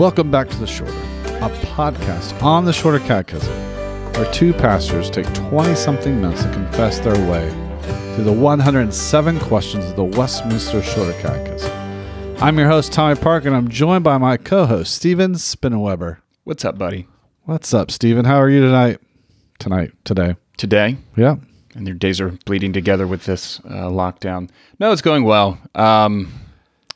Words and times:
Welcome 0.00 0.30
back 0.30 0.48
to 0.48 0.56
The 0.56 0.66
Shorter, 0.66 0.94
a 0.94 1.50
podcast 1.66 2.42
on 2.42 2.64
the 2.64 2.72
Shorter 2.72 3.00
Catechism, 3.00 3.52
where 4.14 4.32
two 4.32 4.54
pastors 4.54 5.10
take 5.10 5.30
20 5.34 5.74
something 5.74 6.18
minutes 6.22 6.42
to 6.42 6.50
confess 6.54 7.00
their 7.00 7.12
way 7.30 7.50
through 8.14 8.24
the 8.24 8.32
107 8.32 9.40
questions 9.40 9.84
of 9.84 9.96
the 9.96 10.04
Westminster 10.04 10.82
Shorter 10.82 11.12
Catechism. 11.20 11.70
I'm 12.38 12.58
your 12.58 12.68
host, 12.68 12.94
Tommy 12.94 13.14
Park, 13.20 13.44
and 13.44 13.54
I'm 13.54 13.68
joined 13.68 14.02
by 14.02 14.16
my 14.16 14.38
co 14.38 14.64
host, 14.64 14.94
Stephen 14.94 15.34
Spinnenweber. 15.34 16.16
What's 16.44 16.64
up, 16.64 16.78
buddy? 16.78 17.06
What's 17.42 17.74
up, 17.74 17.90
Stephen? 17.90 18.24
How 18.24 18.40
are 18.40 18.48
you 18.48 18.62
tonight? 18.62 19.00
Tonight, 19.58 19.92
today. 20.04 20.34
Today, 20.56 20.96
Yeah. 21.14 21.36
and 21.74 21.86
your 21.86 21.94
days 21.96 22.22
are 22.22 22.30
bleeding 22.46 22.72
together 22.72 23.06
with 23.06 23.24
this 23.24 23.60
uh, 23.66 23.90
lockdown. 23.90 24.48
No, 24.78 24.92
it's 24.92 25.02
going 25.02 25.24
well. 25.24 25.58
Um, 25.74 26.32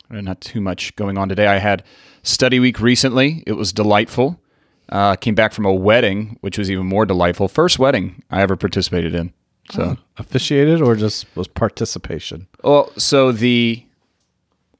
not 0.08 0.40
too 0.40 0.62
much 0.62 0.96
going 0.96 1.18
on 1.18 1.28
today. 1.28 1.48
I 1.48 1.58
had 1.58 1.82
study 2.24 2.58
week 2.58 2.80
recently. 2.80 3.44
It 3.46 3.52
was 3.52 3.72
delightful. 3.72 4.40
Uh, 4.88 5.14
came 5.16 5.34
back 5.34 5.52
from 5.52 5.64
a 5.64 5.72
wedding, 5.72 6.36
which 6.40 6.58
was 6.58 6.70
even 6.70 6.86
more 6.86 7.06
delightful. 7.06 7.48
First 7.48 7.78
wedding 7.78 8.22
I 8.30 8.42
ever 8.42 8.56
participated 8.56 9.14
in. 9.14 9.32
So, 9.70 9.96
Officiated 10.18 10.82
or 10.82 10.94
just 10.94 11.24
was 11.36 11.48
participation? 11.48 12.48
well, 12.62 12.90
so 12.98 13.32
the 13.32 13.82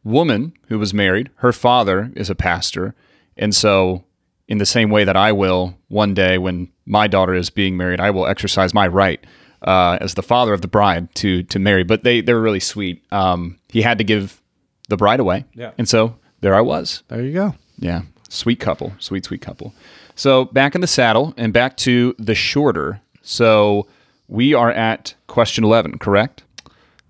woman 0.02 0.52
who 0.68 0.78
was 0.78 0.92
married, 0.92 1.30
her 1.36 1.52
father 1.52 2.12
is 2.14 2.28
a 2.28 2.34
pastor, 2.34 2.94
and 3.36 3.54
so 3.54 4.04
in 4.46 4.58
the 4.58 4.66
same 4.66 4.90
way 4.90 5.04
that 5.04 5.16
I 5.16 5.32
will 5.32 5.78
one 5.88 6.12
day 6.12 6.36
when 6.36 6.68
my 6.84 7.06
daughter 7.06 7.32
is 7.34 7.48
being 7.48 7.76
married, 7.78 7.98
I 8.00 8.10
will 8.10 8.26
exercise 8.26 8.74
my 8.74 8.86
right 8.86 9.24
uh, 9.62 9.96
as 10.02 10.12
the 10.14 10.22
father 10.22 10.52
of 10.52 10.60
the 10.60 10.68
bride 10.68 11.14
to 11.16 11.42
to 11.44 11.58
marry. 11.58 11.82
But 11.82 12.02
they 12.04 12.20
they 12.20 12.34
were 12.34 12.42
really 12.42 12.60
sweet. 12.60 13.02
Um, 13.10 13.58
he 13.70 13.80
had 13.80 13.96
to 13.98 14.04
give 14.04 14.42
the 14.90 14.98
bride 14.98 15.20
away, 15.20 15.46
Yeah. 15.54 15.70
and 15.78 15.88
so 15.88 16.16
there 16.40 16.54
I 16.54 16.60
was. 16.60 17.02
There 17.08 17.22
you 17.22 17.32
go. 17.32 17.54
Yeah, 17.78 18.02
sweet 18.28 18.60
couple, 18.60 18.92
sweet 18.98 19.24
sweet 19.24 19.40
couple. 19.40 19.74
So 20.14 20.44
back 20.46 20.74
in 20.74 20.80
the 20.80 20.86
saddle 20.86 21.34
and 21.36 21.52
back 21.52 21.76
to 21.78 22.14
the 22.18 22.34
shorter. 22.34 23.00
So 23.22 23.86
we 24.28 24.54
are 24.54 24.70
at 24.70 25.14
question 25.26 25.64
eleven, 25.64 25.98
correct? 25.98 26.44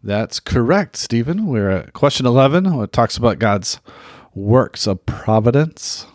That's 0.04 0.38
correct, 0.38 0.96
Stephen. 0.96 1.46
We're 1.46 1.70
at 1.70 1.94
question 1.94 2.26
11. 2.26 2.66
It 2.66 2.92
talks 2.92 3.16
about 3.16 3.38
God's 3.38 3.80
works 4.34 4.86
of 4.86 5.04
providence. 5.06 6.06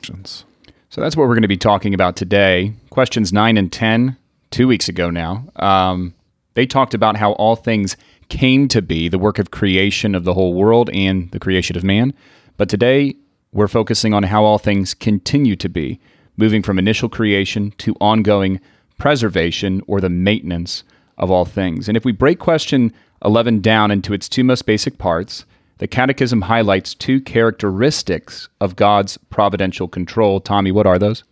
So 0.91 1.01
that's 1.01 1.17
what 1.17 1.23
we're 1.23 1.33
going 1.33 1.41
to 1.41 1.47
be 1.47 1.57
talking 1.57 1.95
about 1.95 2.15
today. 2.15 2.73
Questions 2.91 3.33
9 3.33 3.57
and 3.57 3.71
10, 3.73 4.15
two 4.51 4.67
weeks 4.67 4.89
ago 4.89 5.09
now. 5.09 5.45
Um, 5.55 6.13
they 6.53 6.67
talked 6.67 6.93
about 6.93 7.17
how 7.17 7.31
all 7.33 7.55
things 7.55 7.97
came 8.29 8.67
to 8.67 8.83
be, 8.83 9.07
the 9.07 9.17
work 9.17 9.39
of 9.39 9.49
creation 9.49 10.13
of 10.13 10.23
the 10.23 10.35
whole 10.35 10.53
world 10.53 10.91
and 10.93 11.31
the 11.31 11.39
creation 11.39 11.75
of 11.75 11.83
man. 11.83 12.13
But 12.59 12.67
today, 12.67 13.15
we're 13.53 13.69
focusing 13.69 14.13
on 14.13 14.23
how 14.23 14.43
all 14.43 14.57
things 14.57 14.93
continue 14.93 15.55
to 15.55 15.69
be, 15.69 15.97
moving 16.35 16.61
from 16.61 16.77
initial 16.77 17.07
creation 17.07 17.71
to 17.77 17.95
ongoing 18.01 18.59
preservation 18.97 19.81
or 19.87 20.01
the 20.01 20.09
maintenance 20.09 20.83
of 21.17 21.31
all 21.31 21.45
things. 21.45 21.87
And 21.87 21.95
if 21.95 22.03
we 22.03 22.11
break 22.11 22.37
question 22.37 22.91
11 23.23 23.61
down 23.61 23.91
into 23.91 24.13
its 24.13 24.27
two 24.27 24.43
most 24.43 24.65
basic 24.65 24.97
parts, 24.97 25.45
the 25.77 25.87
Catechism 25.87 26.41
highlights 26.41 26.93
two 26.93 27.21
characteristics 27.21 28.49
of 28.59 28.75
God's 28.75 29.15
providential 29.29 29.87
control. 29.87 30.41
Tommy, 30.41 30.73
what 30.73 30.85
are 30.85 30.99
those? 30.99 31.23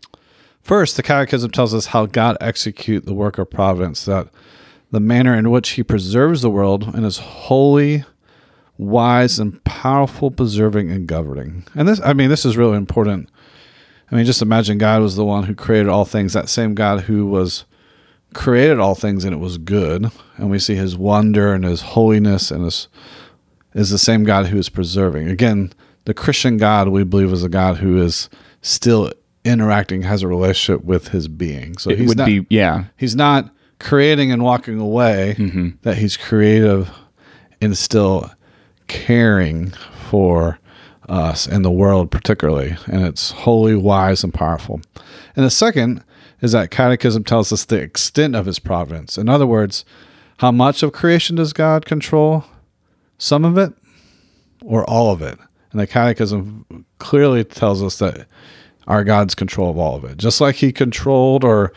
First, 0.61 0.95
the 0.95 1.03
Catechism 1.03 1.51
tells 1.51 1.73
us 1.73 1.87
how 1.87 2.05
God 2.05 2.37
execute 2.39 3.05
the 3.05 3.13
work 3.13 3.37
of 3.37 3.49
providence, 3.49 4.05
that 4.05 4.29
the 4.91 5.01
manner 5.01 5.35
in 5.35 5.51
which 5.51 5.71
he 5.71 5.83
preserves 5.83 6.41
the 6.41 6.49
world 6.49 6.95
and 6.95 7.05
is 7.05 7.17
holy, 7.17 8.05
wise, 8.77 9.39
and 9.39 9.63
powerful 9.63 10.31
preserving 10.31 10.91
and 10.91 11.07
governing. 11.07 11.65
And 11.75 11.87
this, 11.87 11.99
I 12.01 12.13
mean, 12.13 12.29
this 12.29 12.45
is 12.45 12.57
really 12.57 12.77
important. 12.77 13.29
I 14.11 14.15
mean, 14.15 14.25
just 14.25 14.41
imagine 14.41 14.77
God 14.77 15.01
was 15.01 15.15
the 15.15 15.25
one 15.25 15.43
who 15.43 15.55
created 15.55 15.89
all 15.89 16.05
things, 16.05 16.33
that 16.33 16.49
same 16.49 16.75
God 16.75 17.01
who 17.01 17.25
was 17.25 17.65
created 18.33 18.79
all 18.79 18.95
things 18.95 19.23
and 19.23 19.33
it 19.33 19.39
was 19.39 19.57
good. 19.57 20.11
And 20.37 20.49
we 20.49 20.59
see 20.59 20.75
his 20.75 20.95
wonder 20.95 21.53
and 21.53 21.65
his 21.65 21.81
holiness 21.81 22.51
and 22.51 22.63
his 22.63 22.87
is 23.73 23.89
the 23.89 23.97
same 23.97 24.23
God 24.23 24.47
who 24.47 24.57
is 24.57 24.69
preserving. 24.69 25.27
Again, 25.27 25.71
the 26.05 26.13
Christian 26.13 26.57
God 26.57 26.89
we 26.89 27.03
believe 27.03 27.31
is 27.31 27.43
a 27.43 27.49
God 27.49 27.77
who 27.77 28.01
is 28.01 28.29
still 28.61 29.11
interacting, 29.43 30.01
has 30.01 30.23
a 30.23 30.27
relationship 30.27 30.83
with 30.83 31.09
his 31.09 31.27
being. 31.27 31.77
So 31.77 31.91
It 31.91 31.99
he's 31.99 32.07
would 32.07 32.17
not, 32.17 32.25
be, 32.25 32.45
yeah, 32.49 32.85
he's 32.97 33.15
not 33.15 33.51
creating 33.79 34.31
and 34.31 34.43
walking 34.43 34.79
away, 34.79 35.35
mm-hmm. 35.37 35.69
that 35.83 35.97
he's 35.97 36.17
creative 36.17 36.89
and 37.61 37.77
still 37.77 38.31
caring 38.87 39.71
for 40.09 40.59
us 41.07 41.47
and 41.47 41.63
the 41.63 41.71
world 41.71 42.11
particularly. 42.11 42.75
And 42.87 43.05
it's 43.05 43.31
holy, 43.31 43.75
wise, 43.75 44.23
and 44.23 44.33
powerful. 44.33 44.81
And 45.35 45.45
the 45.45 45.49
second 45.49 46.03
is 46.41 46.51
that 46.51 46.71
catechism 46.71 47.23
tells 47.23 47.51
us 47.51 47.65
the 47.65 47.81
extent 47.81 48.35
of 48.35 48.45
his 48.45 48.59
providence. 48.59 49.17
In 49.17 49.29
other 49.29 49.47
words, 49.47 49.85
how 50.37 50.51
much 50.51 50.83
of 50.83 50.91
creation 50.91 51.35
does 51.35 51.53
God 51.53 51.85
control? 51.85 52.45
Some 53.17 53.43
of 53.43 53.57
it 53.57 53.73
or 54.61 54.87
all 54.89 55.11
of 55.11 55.21
it? 55.21 55.39
And 55.71 55.81
the 55.81 55.87
catechism 55.87 56.85
clearly 56.99 57.43
tells 57.43 57.81
us 57.81 57.97
that 57.99 58.27
our 58.87 59.03
God's 59.03 59.35
control 59.35 59.69
of 59.69 59.77
all 59.77 59.95
of 59.95 60.05
it. 60.05 60.17
Just 60.17 60.39
like 60.39 60.55
he 60.55 60.71
controlled 60.71 61.43
or 61.43 61.73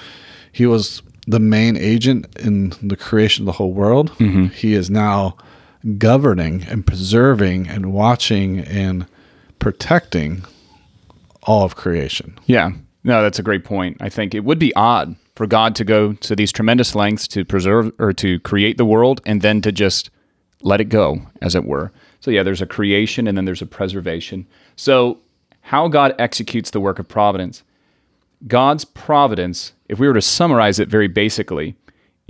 he 0.52 0.66
was 0.66 1.02
the 1.26 1.40
main 1.40 1.76
agent 1.76 2.26
in 2.38 2.72
the 2.82 2.96
creation 2.96 3.42
of 3.42 3.46
the 3.46 3.52
whole 3.52 3.72
world, 3.72 4.10
mm-hmm. 4.12 4.46
he 4.46 4.74
is 4.74 4.90
now 4.90 5.36
governing 5.98 6.64
and 6.64 6.86
preserving 6.86 7.68
and 7.68 7.92
watching 7.92 8.60
and 8.60 9.06
protecting 9.58 10.44
all 11.44 11.64
of 11.64 11.76
creation. 11.76 12.38
yeah. 12.46 12.70
No, 13.02 13.22
that's 13.22 13.38
a 13.38 13.42
great 13.42 13.64
point. 13.64 13.96
I 14.00 14.10
think 14.10 14.34
it 14.34 14.44
would 14.44 14.58
be 14.58 14.74
odd 14.74 15.16
for 15.34 15.46
God 15.46 15.74
to 15.76 15.84
go 15.84 16.12
to 16.12 16.36
these 16.36 16.52
tremendous 16.52 16.94
lengths 16.94 17.26
to 17.28 17.46
preserve 17.46 17.92
or 17.98 18.12
to 18.12 18.38
create 18.40 18.76
the 18.76 18.84
world 18.84 19.22
and 19.24 19.40
then 19.40 19.62
to 19.62 19.72
just 19.72 20.10
let 20.60 20.82
it 20.82 20.90
go, 20.90 21.22
as 21.40 21.54
it 21.54 21.64
were. 21.64 21.92
So, 22.20 22.30
yeah, 22.30 22.42
there's 22.42 22.60
a 22.60 22.66
creation 22.66 23.26
and 23.26 23.38
then 23.38 23.46
there's 23.46 23.62
a 23.62 23.66
preservation. 23.66 24.46
So, 24.76 25.18
how 25.62 25.88
God 25.88 26.14
executes 26.18 26.70
the 26.70 26.80
work 26.80 26.98
of 26.98 27.08
providence. 27.08 27.62
God's 28.46 28.84
providence, 28.84 29.72
if 29.88 29.98
we 29.98 30.06
were 30.06 30.14
to 30.14 30.20
summarize 30.20 30.78
it 30.78 30.88
very 30.88 31.08
basically, 31.08 31.76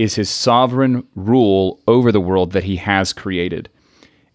is 0.00 0.14
his 0.14 0.30
sovereign 0.30 1.06
rule 1.14 1.78
over 1.86 2.10
the 2.10 2.22
world 2.22 2.52
that 2.52 2.64
he 2.64 2.76
has 2.76 3.12
created. 3.12 3.68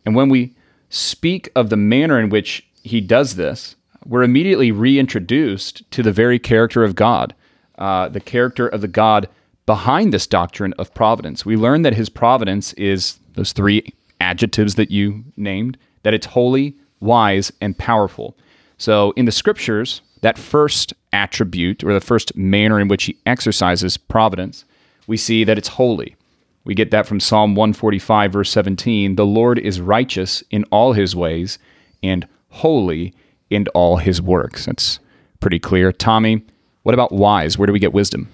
And 0.05 0.15
when 0.15 0.29
we 0.29 0.53
speak 0.89 1.49
of 1.55 1.71
the 1.71 1.75
manner 1.75 2.19
in 2.19 2.29
which 2.29 2.67
he 2.83 3.01
does 3.01 3.35
this, 3.35 3.75
we're 4.05 4.21
immediately 4.21 4.71
reintroduced 4.71 5.89
to 5.89 6.03
the 6.03 6.11
very 6.11 6.37
character 6.37 6.83
of 6.83 6.93
God, 6.93 7.33
uh, 7.79 8.09
the 8.09 8.19
character 8.19 8.67
of 8.67 8.81
the 8.81 8.87
God 8.87 9.27
behind 9.65 10.13
this 10.13 10.27
doctrine 10.27 10.73
of 10.73 10.93
providence. 10.93 11.47
We 11.47 11.57
learn 11.57 11.81
that 11.81 11.95
his 11.95 12.09
providence 12.09 12.73
is 12.73 13.19
those 13.33 13.51
three 13.51 13.91
adjectives 14.21 14.75
that 14.75 14.91
you 14.91 15.23
named, 15.35 15.79
that 16.03 16.13
it's 16.13 16.27
holy, 16.27 16.75
wise, 16.99 17.51
and 17.59 17.75
powerful. 17.75 18.37
So 18.77 19.13
in 19.15 19.25
the 19.25 19.31
scriptures, 19.31 20.01
that 20.21 20.37
first 20.37 20.93
attribute 21.11 21.83
or 21.83 21.91
the 21.91 22.01
first 22.01 22.35
manner 22.35 22.79
in 22.79 22.87
which 22.87 23.05
he 23.05 23.17
exercises 23.25 23.97
providence, 23.97 24.63
we 25.07 25.17
see 25.17 25.43
that 25.43 25.57
it's 25.57 25.69
holy. 25.69 26.15
We 26.63 26.73
get 26.73 26.91
that 26.91 27.05
from 27.05 27.19
Psalm 27.19 27.55
145, 27.55 28.33
verse 28.33 28.49
17. 28.49 29.15
The 29.15 29.25
Lord 29.25 29.59
is 29.59 29.79
righteous 29.79 30.43
in 30.49 30.63
all 30.65 30.93
his 30.93 31.15
ways 31.15 31.59
and 32.01 32.27
holy 32.49 33.13
in 33.49 33.67
all 33.73 33.97
his 33.97 34.21
works. 34.21 34.65
That's 34.65 34.99
pretty 35.39 35.59
clear. 35.59 35.91
Tommy, 35.91 36.43
what 36.83 36.93
about 36.95 37.11
wise? 37.11 37.57
Where 37.57 37.67
do 37.67 37.73
we 37.73 37.79
get 37.79 37.93
wisdom? 37.93 38.29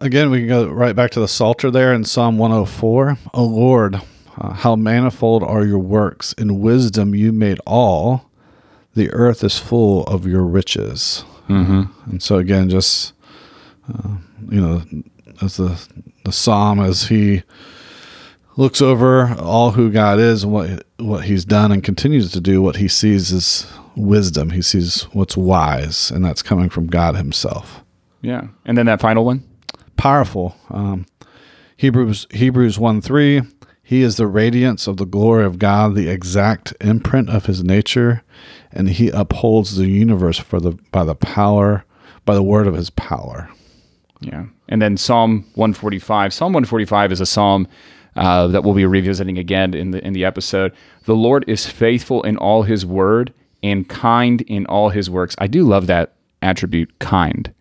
Again, 0.00 0.30
we 0.30 0.40
can 0.40 0.48
go 0.48 0.68
right 0.68 0.94
back 0.94 1.10
to 1.12 1.20
the 1.20 1.28
Psalter 1.28 1.70
there 1.70 1.92
in 1.92 2.04
Psalm 2.04 2.38
104. 2.38 3.18
O 3.34 3.44
Lord, 3.44 4.00
uh, 4.38 4.52
how 4.52 4.76
manifold 4.76 5.42
are 5.42 5.64
your 5.64 5.78
works. 5.78 6.32
In 6.34 6.60
wisdom 6.60 7.14
you 7.14 7.32
made 7.32 7.60
all. 7.66 8.28
The 8.94 9.10
earth 9.12 9.44
is 9.44 9.58
full 9.58 10.04
of 10.04 10.26
your 10.26 10.44
riches. 10.44 11.24
Mm-hmm. 11.48 12.10
And 12.10 12.22
so, 12.22 12.38
again, 12.38 12.68
just, 12.68 13.12
uh, 13.92 14.16
you 14.48 14.60
know, 14.60 14.82
as 15.42 15.56
the, 15.56 15.86
the 16.24 16.32
psalm, 16.32 16.80
as 16.80 17.04
he 17.04 17.42
looks 18.56 18.82
over 18.82 19.34
all 19.38 19.72
who 19.72 19.90
God 19.90 20.18
is 20.18 20.42
and 20.44 20.52
what, 20.52 20.84
what 20.98 21.24
he's 21.24 21.44
done 21.44 21.72
and 21.72 21.82
continues 21.82 22.32
to 22.32 22.40
do, 22.40 22.60
what 22.60 22.76
he 22.76 22.88
sees 22.88 23.30
is 23.32 23.66
wisdom. 23.96 24.50
He 24.50 24.62
sees 24.62 25.02
what's 25.12 25.36
wise, 25.36 26.10
and 26.10 26.24
that's 26.24 26.42
coming 26.42 26.68
from 26.68 26.86
God 26.86 27.16
himself 27.16 27.82
Yeah. 28.22 28.48
And 28.64 28.76
then 28.76 28.86
that 28.86 29.00
final 29.00 29.24
one? 29.24 29.44
powerful. 29.98 30.56
Um, 30.70 31.04
Hebrews 31.76 32.26
Hebrews 32.30 32.78
one 32.78 33.02
three. 33.02 33.42
He 33.82 34.02
is 34.02 34.16
the 34.16 34.26
radiance 34.26 34.86
of 34.86 34.98
the 34.98 35.06
glory 35.06 35.44
of 35.44 35.58
God, 35.58 35.94
the 35.94 36.08
exact 36.08 36.74
imprint 36.80 37.30
of 37.30 37.46
His 37.46 37.64
nature, 37.64 38.22
and 38.72 38.88
He 38.88 39.08
upholds 39.10 39.76
the 39.76 39.88
universe 39.88 40.38
for 40.38 40.60
the 40.60 40.72
by 40.92 41.04
the 41.04 41.14
power 41.14 41.84
by 42.24 42.34
the 42.34 42.42
word 42.42 42.66
of 42.66 42.74
His 42.74 42.90
power. 42.90 43.50
Yeah. 44.20 44.46
And 44.68 44.82
then 44.82 44.96
Psalm 44.96 45.44
145. 45.54 46.32
Psalm 46.32 46.52
145 46.52 47.12
is 47.12 47.20
a 47.20 47.26
psalm 47.26 47.68
uh, 48.16 48.48
that 48.48 48.64
we'll 48.64 48.74
be 48.74 48.84
revisiting 48.84 49.38
again 49.38 49.74
in 49.74 49.92
the 49.92 50.04
in 50.04 50.12
the 50.12 50.24
episode. 50.24 50.72
The 51.04 51.14
Lord 51.14 51.44
is 51.46 51.66
faithful 51.66 52.22
in 52.22 52.36
all 52.36 52.62
His 52.64 52.84
word 52.84 53.32
and 53.62 53.88
kind 53.88 54.40
in 54.42 54.66
all 54.66 54.88
His 54.88 55.08
works. 55.08 55.36
I 55.38 55.46
do 55.46 55.64
love 55.64 55.86
that 55.86 56.14
attribute 56.42 56.98
kind, 56.98 57.52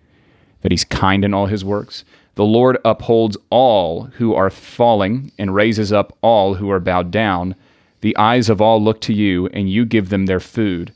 that 0.61 0.71
he's 0.71 0.83
kind 0.83 1.23
in 1.23 1.33
all 1.33 1.47
his 1.47 1.63
works. 1.65 2.03
The 2.35 2.45
Lord 2.45 2.77
upholds 2.85 3.37
all 3.49 4.03
who 4.17 4.35
are 4.35 4.49
falling 4.49 5.31
and 5.37 5.55
raises 5.55 5.91
up 5.91 6.15
all 6.21 6.55
who 6.55 6.69
are 6.69 6.79
bowed 6.79 7.11
down. 7.11 7.55
The 8.01 8.15
eyes 8.15 8.49
of 8.49 8.61
all 8.61 8.81
look 8.81 9.01
to 9.01 9.13
you, 9.13 9.47
and 9.47 9.69
you 9.69 9.85
give 9.85 10.09
them 10.09 10.27
their 10.27 10.39
food 10.39 10.93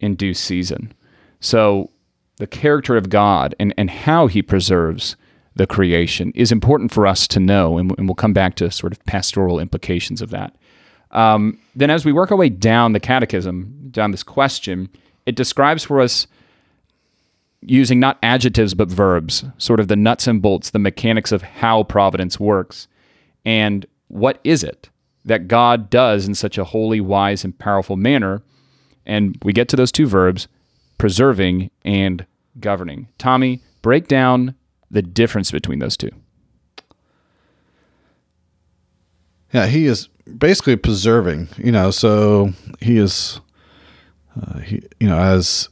in 0.00 0.16
due 0.16 0.34
season. 0.34 0.92
So, 1.40 1.90
the 2.36 2.46
character 2.46 2.96
of 2.96 3.08
God 3.08 3.54
and, 3.58 3.74
and 3.76 3.90
how 3.90 4.26
he 4.26 4.42
preserves 4.42 5.16
the 5.54 5.66
creation 5.66 6.32
is 6.34 6.52
important 6.52 6.92
for 6.92 7.06
us 7.06 7.26
to 7.28 7.40
know, 7.40 7.78
and, 7.78 7.92
and 7.96 8.06
we'll 8.06 8.14
come 8.14 8.34
back 8.34 8.56
to 8.56 8.70
sort 8.70 8.92
of 8.92 9.04
pastoral 9.06 9.58
implications 9.58 10.20
of 10.20 10.30
that. 10.30 10.54
Um, 11.12 11.58
then, 11.74 11.88
as 11.88 12.04
we 12.04 12.12
work 12.12 12.30
our 12.30 12.36
way 12.36 12.50
down 12.50 12.92
the 12.92 13.00
catechism, 13.00 13.88
down 13.90 14.10
this 14.10 14.22
question, 14.22 14.90
it 15.24 15.34
describes 15.34 15.82
for 15.82 16.00
us 16.00 16.26
using 17.62 17.98
not 17.98 18.18
adjectives 18.22 18.74
but 18.74 18.88
verbs, 18.88 19.44
sort 19.56 19.80
of 19.80 19.88
the 19.88 19.96
nuts 19.96 20.26
and 20.26 20.42
bolts, 20.42 20.70
the 20.70 20.78
mechanics 20.78 21.32
of 21.32 21.42
how 21.42 21.82
providence 21.82 22.38
works. 22.38 22.86
And 23.44 23.86
what 24.08 24.40
is 24.44 24.62
it 24.62 24.90
that 25.24 25.48
God 25.48 25.88
does 25.88 26.28
in 26.28 26.34
such 26.34 26.58
a 26.58 26.64
holy, 26.64 27.00
wise, 27.00 27.44
and 27.44 27.58
powerful 27.58 27.96
manner? 27.96 28.42
And 29.06 29.38
we 29.42 29.52
get 29.52 29.68
to 29.70 29.76
those 29.76 29.90
two 29.90 30.06
verbs 30.06 30.48
preserving 30.98 31.70
and 31.84 32.26
governing. 32.60 33.08
Tommy, 33.18 33.62
break 33.82 34.08
down 34.08 34.54
the 34.90 35.02
difference 35.02 35.50
between 35.50 35.78
those 35.78 35.96
two. 35.96 36.10
Yeah, 39.52 39.66
he 39.66 39.86
is 39.86 40.08
basically 40.38 40.76
preserving, 40.76 41.48
you 41.56 41.72
know, 41.72 41.90
so 41.90 42.52
he 42.80 42.98
is, 42.98 43.40
uh, 44.40 44.58
he, 44.58 44.82
you 45.00 45.08
know, 45.08 45.18
as, 45.18 45.68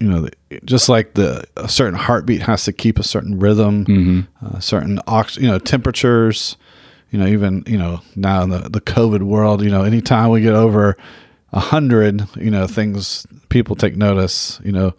you 0.00 0.08
know, 0.08 0.28
just 0.64 0.88
like 0.88 1.14
the 1.14 1.44
a 1.56 1.68
certain 1.68 1.98
heartbeat 1.98 2.42
has 2.42 2.64
to 2.64 2.72
keep 2.72 2.98
a 2.98 3.02
certain 3.02 3.38
rhythm, 3.38 3.84
mm-hmm. 3.84 4.46
uh, 4.46 4.58
certain 4.60 4.98
ox, 5.06 5.36
you 5.36 5.46
know, 5.46 5.58
temperatures, 5.58 6.56
you 7.10 7.18
know, 7.18 7.26
even 7.26 7.62
you 7.66 7.78
know 7.78 8.00
now 8.16 8.42
in 8.42 8.50
the 8.50 8.68
the 8.68 8.80
COVID 8.80 9.22
world, 9.22 9.62
you 9.62 9.70
know, 9.70 9.84
anytime 9.84 10.30
we 10.30 10.40
get 10.40 10.54
over 10.54 10.96
a 11.52 11.60
hundred, 11.60 12.26
you 12.36 12.50
know, 12.50 12.66
things 12.66 13.26
people 13.48 13.76
take 13.76 13.96
notice, 13.96 14.60
you 14.64 14.72
know, 14.72 14.94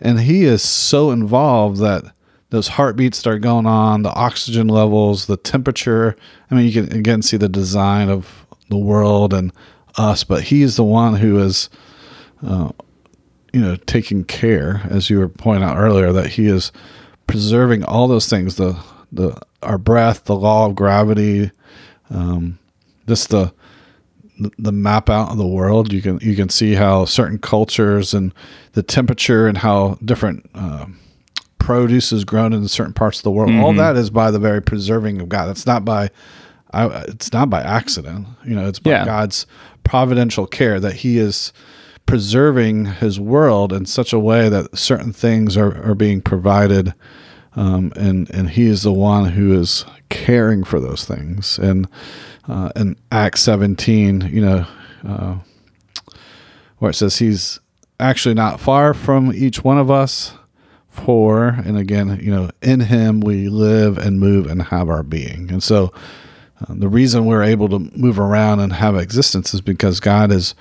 and 0.00 0.20
he 0.20 0.44
is 0.44 0.62
so 0.62 1.10
involved 1.10 1.78
that 1.78 2.04
those 2.50 2.68
heartbeats 2.68 3.18
start 3.18 3.42
going 3.42 3.66
on, 3.66 4.02
the 4.02 4.12
oxygen 4.14 4.68
levels, 4.68 5.26
the 5.26 5.36
temperature. 5.36 6.16
I 6.50 6.54
mean, 6.54 6.66
you 6.66 6.72
can 6.72 6.92
again 6.96 7.22
see 7.22 7.36
the 7.36 7.48
design 7.48 8.08
of 8.08 8.46
the 8.70 8.78
world 8.78 9.34
and 9.34 9.52
us, 9.96 10.24
but 10.24 10.44
he's 10.44 10.76
the 10.76 10.84
one 10.84 11.16
who 11.16 11.38
is, 11.38 11.68
uh, 12.46 12.70
you 13.52 13.60
know, 13.60 13.76
taking 13.76 14.24
care, 14.24 14.82
as 14.90 15.10
you 15.10 15.18
were 15.18 15.28
pointing 15.28 15.64
out 15.64 15.76
earlier, 15.76 16.12
that 16.12 16.30
he 16.30 16.46
is 16.46 16.72
preserving 17.26 17.84
all 17.84 18.08
those 18.08 18.28
things 18.28 18.56
the 18.56 18.78
the 19.12 19.38
our 19.62 19.78
breath, 19.78 20.24
the 20.24 20.36
law 20.36 20.66
of 20.66 20.74
gravity, 20.74 21.50
um, 22.10 22.58
just 23.06 23.30
the 23.30 23.52
the 24.58 24.72
map 24.72 25.10
out 25.10 25.30
of 25.30 25.38
the 25.38 25.46
world. 25.46 25.92
You 25.92 26.02
can 26.02 26.18
you 26.20 26.36
can 26.36 26.48
see 26.48 26.74
how 26.74 27.04
certain 27.04 27.38
cultures 27.38 28.14
and 28.14 28.32
the 28.72 28.82
temperature 28.82 29.46
and 29.46 29.58
how 29.58 29.98
different. 30.04 30.48
Uh, 30.54 30.86
produce 31.68 32.12
is 32.12 32.24
grown 32.24 32.54
in 32.54 32.66
certain 32.66 32.94
parts 32.94 33.18
of 33.18 33.24
the 33.24 33.30
world. 33.30 33.50
Mm-hmm. 33.50 33.62
All 33.62 33.74
that 33.74 33.94
is 33.94 34.08
by 34.08 34.30
the 34.30 34.38
very 34.38 34.62
preserving 34.62 35.20
of 35.20 35.28
God. 35.28 35.50
It's 35.50 35.66
not 35.66 35.84
by, 35.84 36.08
I, 36.72 36.86
it's 37.08 37.30
not 37.30 37.50
by 37.50 37.60
accident. 37.60 38.26
You 38.42 38.54
know, 38.54 38.66
it's 38.66 38.78
by 38.78 38.92
yeah. 38.92 39.04
God's 39.04 39.46
providential 39.84 40.46
care 40.46 40.80
that 40.80 40.94
He 40.94 41.18
is 41.18 41.52
preserving 42.06 42.86
His 42.86 43.20
world 43.20 43.74
in 43.74 43.84
such 43.84 44.14
a 44.14 44.18
way 44.18 44.48
that 44.48 44.78
certain 44.78 45.12
things 45.12 45.58
are, 45.58 45.82
are 45.86 45.94
being 45.94 46.22
provided, 46.22 46.94
um, 47.54 47.92
and 47.96 48.30
and 48.30 48.48
He 48.48 48.64
is 48.66 48.82
the 48.82 48.92
one 48.92 49.32
who 49.32 49.52
is 49.52 49.84
caring 50.08 50.64
for 50.64 50.80
those 50.80 51.04
things. 51.04 51.58
And 51.58 51.86
uh, 52.48 52.70
in 52.74 52.96
Acts 53.12 53.42
seventeen, 53.42 54.22
you 54.32 54.40
know, 54.40 54.66
uh, 55.06 55.36
where 56.78 56.90
it 56.90 56.94
says 56.94 57.18
He's 57.18 57.60
actually 58.00 58.34
not 58.34 58.60
far 58.60 58.94
from 58.94 59.32
each 59.32 59.62
one 59.62 59.78
of 59.78 59.90
us 59.90 60.32
for, 60.88 61.48
and 61.64 61.76
again, 61.76 62.18
you 62.20 62.30
know, 62.30 62.50
in 62.62 62.80
Him 62.80 63.20
we 63.20 63.48
live 63.48 63.98
and 63.98 64.18
move 64.18 64.46
and 64.46 64.62
have 64.62 64.88
our 64.88 65.02
being. 65.02 65.50
And 65.50 65.62
so 65.62 65.92
uh, 66.60 66.74
the 66.74 66.88
reason 66.88 67.26
we're 67.26 67.42
able 67.42 67.68
to 67.68 67.78
move 67.96 68.18
around 68.18 68.60
and 68.60 68.72
have 68.72 68.96
existence 68.96 69.54
is 69.54 69.60
because 69.60 70.00
God 70.00 70.32
is 70.32 70.54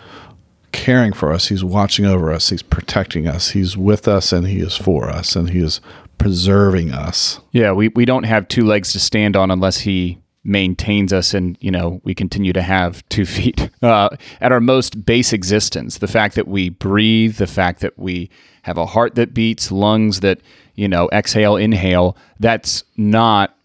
caring 0.71 1.13
for 1.13 1.33
us. 1.33 1.47
He's 1.47 1.63
watching 1.63 2.05
over 2.05 2.31
us. 2.31 2.49
He's 2.49 2.61
protecting 2.61 3.27
us. 3.27 3.51
He's 3.51 3.75
with 3.75 4.07
us 4.07 4.31
and 4.31 4.45
He 4.45 4.59
is 4.59 4.75
for 4.75 5.09
us 5.09 5.35
and 5.35 5.49
He 5.49 5.59
is 5.59 5.81
preserving 6.17 6.91
us. 6.91 7.39
Yeah, 7.51 7.71
we, 7.71 7.87
we 7.89 8.05
don't 8.05 8.23
have 8.23 8.47
two 8.47 8.65
legs 8.65 8.91
to 8.93 8.99
stand 8.99 9.35
on 9.35 9.49
unless 9.49 9.79
He 9.79 10.19
maintains 10.47 11.11
us 11.11 11.33
and 11.33 11.57
you 11.59 11.69
know 11.69 12.01
we 12.03 12.15
continue 12.15 12.53
to 12.53 12.61
have 12.61 13.07
two 13.09 13.25
feet 13.37 13.69
uh, 13.81 14.09
at 14.41 14.51
our 14.51 14.59
most 14.59 15.05
base 15.05 15.33
existence. 15.33 15.97
The 15.97 16.07
fact 16.07 16.35
that 16.35 16.47
we 16.47 16.69
breathe 16.69 17.35
the 17.35 17.47
fact 17.47 17.81
that 17.81 17.97
we 17.97 18.29
have 18.63 18.77
a 18.77 18.85
heart 18.85 19.15
that 19.15 19.33
beats 19.33 19.71
lungs 19.71 20.21
that 20.21 20.39
you 20.75 20.87
know 20.87 21.09
exhale 21.11 21.55
inhale 21.55 22.17
that's 22.39 22.83
not 22.95 23.55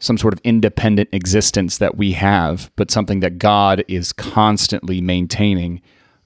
some 0.00 0.16
sort 0.16 0.32
of 0.32 0.40
independent 0.44 1.08
existence 1.12 1.78
that 1.78 1.96
we 1.96 2.12
have 2.12 2.70
but 2.76 2.90
something 2.90 3.20
that 3.20 3.38
god 3.38 3.84
is 3.88 4.12
constantly 4.12 5.00
maintaining 5.00 5.80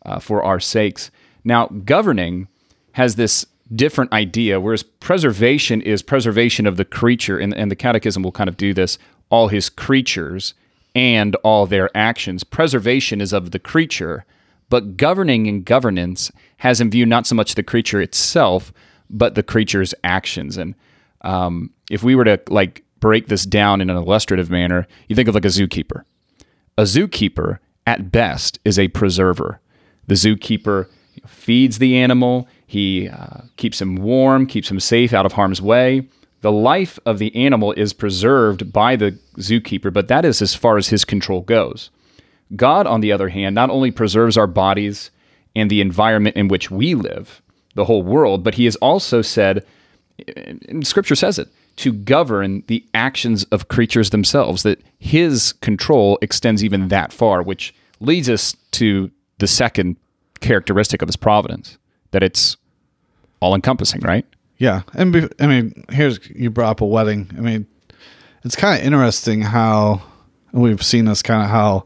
uh, 0.04 0.18
for 0.18 0.42
our 0.42 0.60
sakes. 0.60 1.10
Now 1.44 1.66
governing 1.66 2.48
has 2.92 3.16
this 3.16 3.46
different 3.74 4.12
idea 4.12 4.60
whereas 4.60 4.82
preservation 4.82 5.80
is 5.80 6.02
preservation 6.02 6.66
of 6.66 6.76
the 6.76 6.84
creature 6.84 7.38
and, 7.38 7.54
and 7.54 7.70
the 7.70 7.76
catechism 7.76 8.22
will 8.22 8.32
kind 8.32 8.48
of 8.48 8.56
do 8.56 8.74
this 8.74 8.98
all 9.32 9.48
his 9.48 9.70
creatures 9.70 10.52
and 10.94 11.34
all 11.36 11.66
their 11.66 11.88
actions. 11.96 12.44
Preservation 12.44 13.20
is 13.20 13.32
of 13.32 13.50
the 13.50 13.58
creature, 13.58 14.26
but 14.68 14.98
governing 14.98 15.48
and 15.48 15.64
governance 15.64 16.30
has 16.58 16.80
in 16.80 16.90
view 16.90 17.06
not 17.06 17.26
so 17.26 17.34
much 17.34 17.54
the 17.54 17.62
creature 17.62 18.00
itself, 18.00 18.72
but 19.08 19.34
the 19.34 19.42
creature's 19.42 19.94
actions. 20.04 20.58
And 20.58 20.74
um, 21.22 21.70
if 21.90 22.02
we 22.02 22.14
were 22.14 22.24
to 22.24 22.40
like 22.48 22.84
break 23.00 23.28
this 23.28 23.46
down 23.46 23.80
in 23.80 23.88
an 23.88 23.96
illustrative 23.96 24.50
manner, 24.50 24.86
you 25.08 25.16
think 25.16 25.28
of 25.28 25.34
like 25.34 25.46
a 25.46 25.48
zookeeper. 25.48 26.04
A 26.76 26.82
zookeeper, 26.82 27.58
at 27.86 28.12
best, 28.12 28.58
is 28.66 28.78
a 28.78 28.88
preserver. 28.88 29.60
The 30.08 30.14
zookeeper 30.14 30.88
feeds 31.26 31.78
the 31.78 31.96
animal, 31.96 32.48
he 32.66 33.08
uh, 33.08 33.42
keeps 33.56 33.80
him 33.80 33.96
warm, 33.96 34.46
keeps 34.46 34.70
him 34.70 34.78
safe 34.78 35.14
out 35.14 35.24
of 35.24 35.32
harm's 35.32 35.62
way 35.62 36.06
the 36.42 36.52
life 36.52 36.98
of 37.06 37.18
the 37.18 37.34
animal 37.34 37.72
is 37.72 37.92
preserved 37.92 38.72
by 38.72 38.96
the 38.96 39.18
zookeeper, 39.38 39.92
but 39.92 40.08
that 40.08 40.24
is 40.24 40.42
as 40.42 40.54
far 40.54 40.76
as 40.76 40.88
his 40.88 41.04
control 41.04 41.40
goes. 41.40 41.90
God, 42.54 42.86
on 42.86 43.00
the 43.00 43.12
other 43.12 43.30
hand, 43.30 43.54
not 43.54 43.70
only 43.70 43.90
preserves 43.90 44.36
our 44.36 44.46
bodies 44.46 45.10
and 45.56 45.70
the 45.70 45.80
environment 45.80 46.36
in 46.36 46.48
which 46.48 46.70
we 46.70 46.94
live, 46.94 47.40
the 47.74 47.84
whole 47.86 48.02
world, 48.02 48.44
but 48.44 48.56
he 48.56 48.66
has 48.66 48.76
also 48.76 49.22
said, 49.22 49.64
scripture 50.82 51.14
says 51.14 51.38
it, 51.38 51.48
to 51.76 51.92
govern 51.92 52.64
the 52.66 52.84
actions 52.92 53.44
of 53.44 53.68
creatures 53.68 54.10
themselves, 54.10 54.62
that 54.64 54.82
his 54.98 55.52
control 55.54 56.18
extends 56.20 56.62
even 56.62 56.88
that 56.88 57.12
far, 57.12 57.42
which 57.42 57.74
leads 58.00 58.28
us 58.28 58.54
to 58.72 59.10
the 59.38 59.46
second 59.46 59.96
characteristic 60.40 61.00
of 61.02 61.08
his 61.08 61.16
providence, 61.16 61.78
that 62.10 62.22
it's 62.22 62.56
all 63.40 63.54
encompassing, 63.54 64.00
right? 64.00 64.26
Yeah, 64.62 64.82
and 64.94 65.12
be, 65.12 65.28
I 65.40 65.48
mean, 65.48 65.84
here's 65.90 66.24
you 66.30 66.48
brought 66.48 66.70
up 66.70 66.80
a 66.82 66.86
wedding. 66.86 67.28
I 67.36 67.40
mean, 67.40 67.66
it's 68.44 68.54
kind 68.54 68.78
of 68.78 68.86
interesting 68.86 69.40
how 69.40 70.02
we've 70.52 70.84
seen 70.84 71.06
this 71.06 71.20
kind 71.20 71.42
of 71.42 71.50
how 71.50 71.84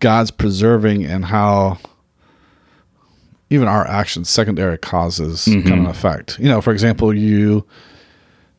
God's 0.00 0.32
preserving 0.32 1.04
and 1.04 1.24
how 1.24 1.78
even 3.50 3.68
our 3.68 3.86
actions, 3.86 4.28
secondary 4.28 4.76
causes, 4.78 5.44
mm-hmm. 5.44 5.68
come 5.68 5.78
in 5.78 5.86
effect. 5.86 6.40
You 6.40 6.48
know, 6.48 6.60
for 6.60 6.72
example, 6.72 7.14
you 7.14 7.64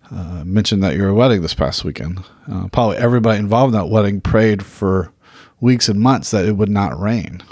uh, 0.09 0.45
mentioned 0.45 0.81
that 0.83 0.95
your 0.95 1.13
wedding 1.13 1.41
this 1.41 1.53
past 1.53 1.83
weekend. 1.83 2.23
Uh, 2.49 2.69
probably 2.69 2.95
everybody 2.95 3.39
involved 3.39 3.73
in 3.73 3.77
that 3.81 3.89
wedding 3.89 4.21
prayed 4.21 4.63
for 4.63 5.11
weeks 5.59 5.89
and 5.89 5.99
months 5.99 6.31
that 6.31 6.45
it 6.45 6.53
would 6.53 6.69
not 6.69 6.97
rain. 6.97 7.43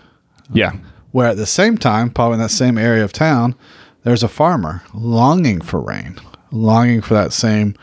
Yeah. 0.53 0.69
Uh, 0.69 0.77
where 1.11 1.27
at 1.27 1.35
the 1.35 1.45
same 1.45 1.77
time, 1.77 2.09
probably 2.11 2.35
in 2.35 2.39
that 2.39 2.49
same 2.49 2.77
area 2.77 3.03
of 3.03 3.11
town, 3.11 3.55
there's 4.07 4.23
a 4.23 4.29
farmer 4.29 4.81
longing 4.93 5.59
for 5.59 5.81
rain, 5.81 6.17
longing 6.51 7.01
for 7.01 7.13
that 7.13 7.33
same, 7.33 7.75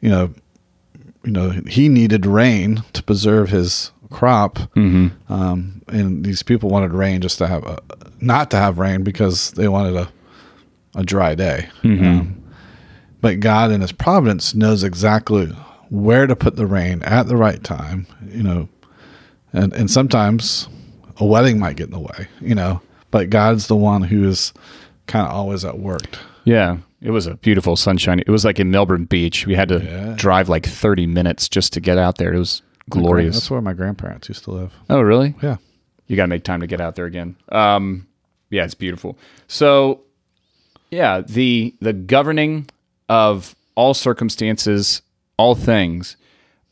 you 0.00 0.10
know, 0.10 0.34
you 1.22 1.30
know, 1.30 1.50
he 1.68 1.88
needed 1.88 2.26
rain 2.26 2.82
to 2.94 3.02
preserve 3.04 3.50
his 3.50 3.92
crop, 4.10 4.56
mm-hmm. 4.74 5.32
um, 5.32 5.80
and 5.86 6.24
these 6.24 6.42
people 6.42 6.68
wanted 6.68 6.92
rain 6.92 7.20
just 7.20 7.38
to 7.38 7.46
have 7.46 7.62
a, 7.62 7.78
not 8.20 8.50
to 8.50 8.56
have 8.56 8.80
rain 8.80 9.04
because 9.04 9.52
they 9.52 9.68
wanted 9.68 9.94
a 9.94 10.08
a 10.96 11.04
dry 11.04 11.36
day. 11.36 11.68
Mm-hmm. 11.84 12.04
Um, 12.04 12.42
but 13.20 13.38
God 13.38 13.70
in 13.70 13.82
His 13.82 13.92
providence 13.92 14.56
knows 14.56 14.82
exactly 14.82 15.46
where 15.90 16.26
to 16.26 16.34
put 16.34 16.56
the 16.56 16.66
rain 16.66 17.04
at 17.04 17.28
the 17.28 17.36
right 17.36 17.62
time. 17.62 18.08
You 18.26 18.42
know, 18.42 18.68
and 19.52 19.72
and 19.74 19.88
sometimes 19.88 20.68
a 21.18 21.24
wedding 21.24 21.60
might 21.60 21.76
get 21.76 21.86
in 21.86 21.92
the 21.92 22.00
way. 22.00 22.26
You 22.40 22.56
know, 22.56 22.82
but 23.12 23.30
God's 23.30 23.68
the 23.68 23.76
one 23.76 24.02
who 24.02 24.28
is 24.28 24.52
kind 25.06 25.26
of 25.26 25.32
always 25.32 25.64
at 25.64 25.78
work. 25.78 26.18
Yeah, 26.44 26.78
it 27.00 27.10
was 27.10 27.26
a 27.26 27.34
beautiful 27.36 27.76
sunshine. 27.76 28.20
It 28.20 28.28
was 28.28 28.44
like 28.44 28.58
in 28.60 28.70
Melbourne 28.70 29.04
Beach. 29.04 29.46
We 29.46 29.54
had 29.54 29.68
to 29.68 29.78
Yeah. 29.82 30.14
drive 30.16 30.48
like 30.48 30.66
30 30.66 31.06
minutes 31.06 31.48
just 31.48 31.72
to 31.74 31.80
get 31.80 31.98
out 31.98 32.18
there. 32.18 32.32
It 32.34 32.38
was 32.38 32.62
glorious. 32.90 33.36
That's 33.36 33.50
where 33.50 33.60
my 33.60 33.72
grandparents 33.74 34.28
used 34.28 34.44
to 34.44 34.50
live. 34.50 34.72
Oh, 34.90 35.00
really? 35.00 35.34
Yeah. 35.42 35.56
You 36.08 36.16
got 36.16 36.24
to 36.24 36.28
make 36.28 36.44
time 36.44 36.60
to 36.60 36.66
get 36.66 36.80
out 36.80 36.96
there 36.96 37.06
again. 37.06 37.36
Um, 37.50 38.06
yeah, 38.50 38.64
it's 38.64 38.74
beautiful. 38.74 39.16
So, 39.46 40.00
yeah, 40.90 41.20
the 41.26 41.74
the 41.80 41.92
governing 41.92 42.68
of 43.08 43.54
all 43.76 43.94
circumstances, 43.94 45.00
all 45.38 45.54
things, 45.54 46.16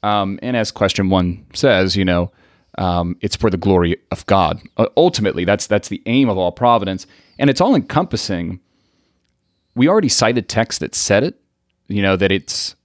um, 0.03 0.39
and 0.43 0.57
as 0.57 0.71
question 0.71 1.09
one 1.11 1.47
says, 1.55 1.97
you 1.97 2.05
know, 2.05 2.31
um, 2.77 3.17
it's 3.21 3.37
for 3.37 3.49
the 3.51 3.57
glory 3.57 3.97
of 4.11 4.27
God. 4.27 4.61
Uh, 4.77 4.87
ultimately, 4.97 5.45
that's 5.45 5.67
that's 5.67 5.89
the 5.89 6.03
aim 6.07 6.29
of 6.29 6.37
all 6.37 6.53
providence, 6.53 7.07
and 7.41 7.51
it's 7.51 7.61
all 7.61 7.75
encompassing. 7.75 8.61
We 9.75 9.89
already 9.89 10.11
cited 10.11 10.49
text 10.49 10.81
that 10.81 10.95
said 10.95 11.25
it. 11.25 11.41
You 11.89 12.03
know 12.03 12.15
that 12.15 12.31
it's 12.31 12.77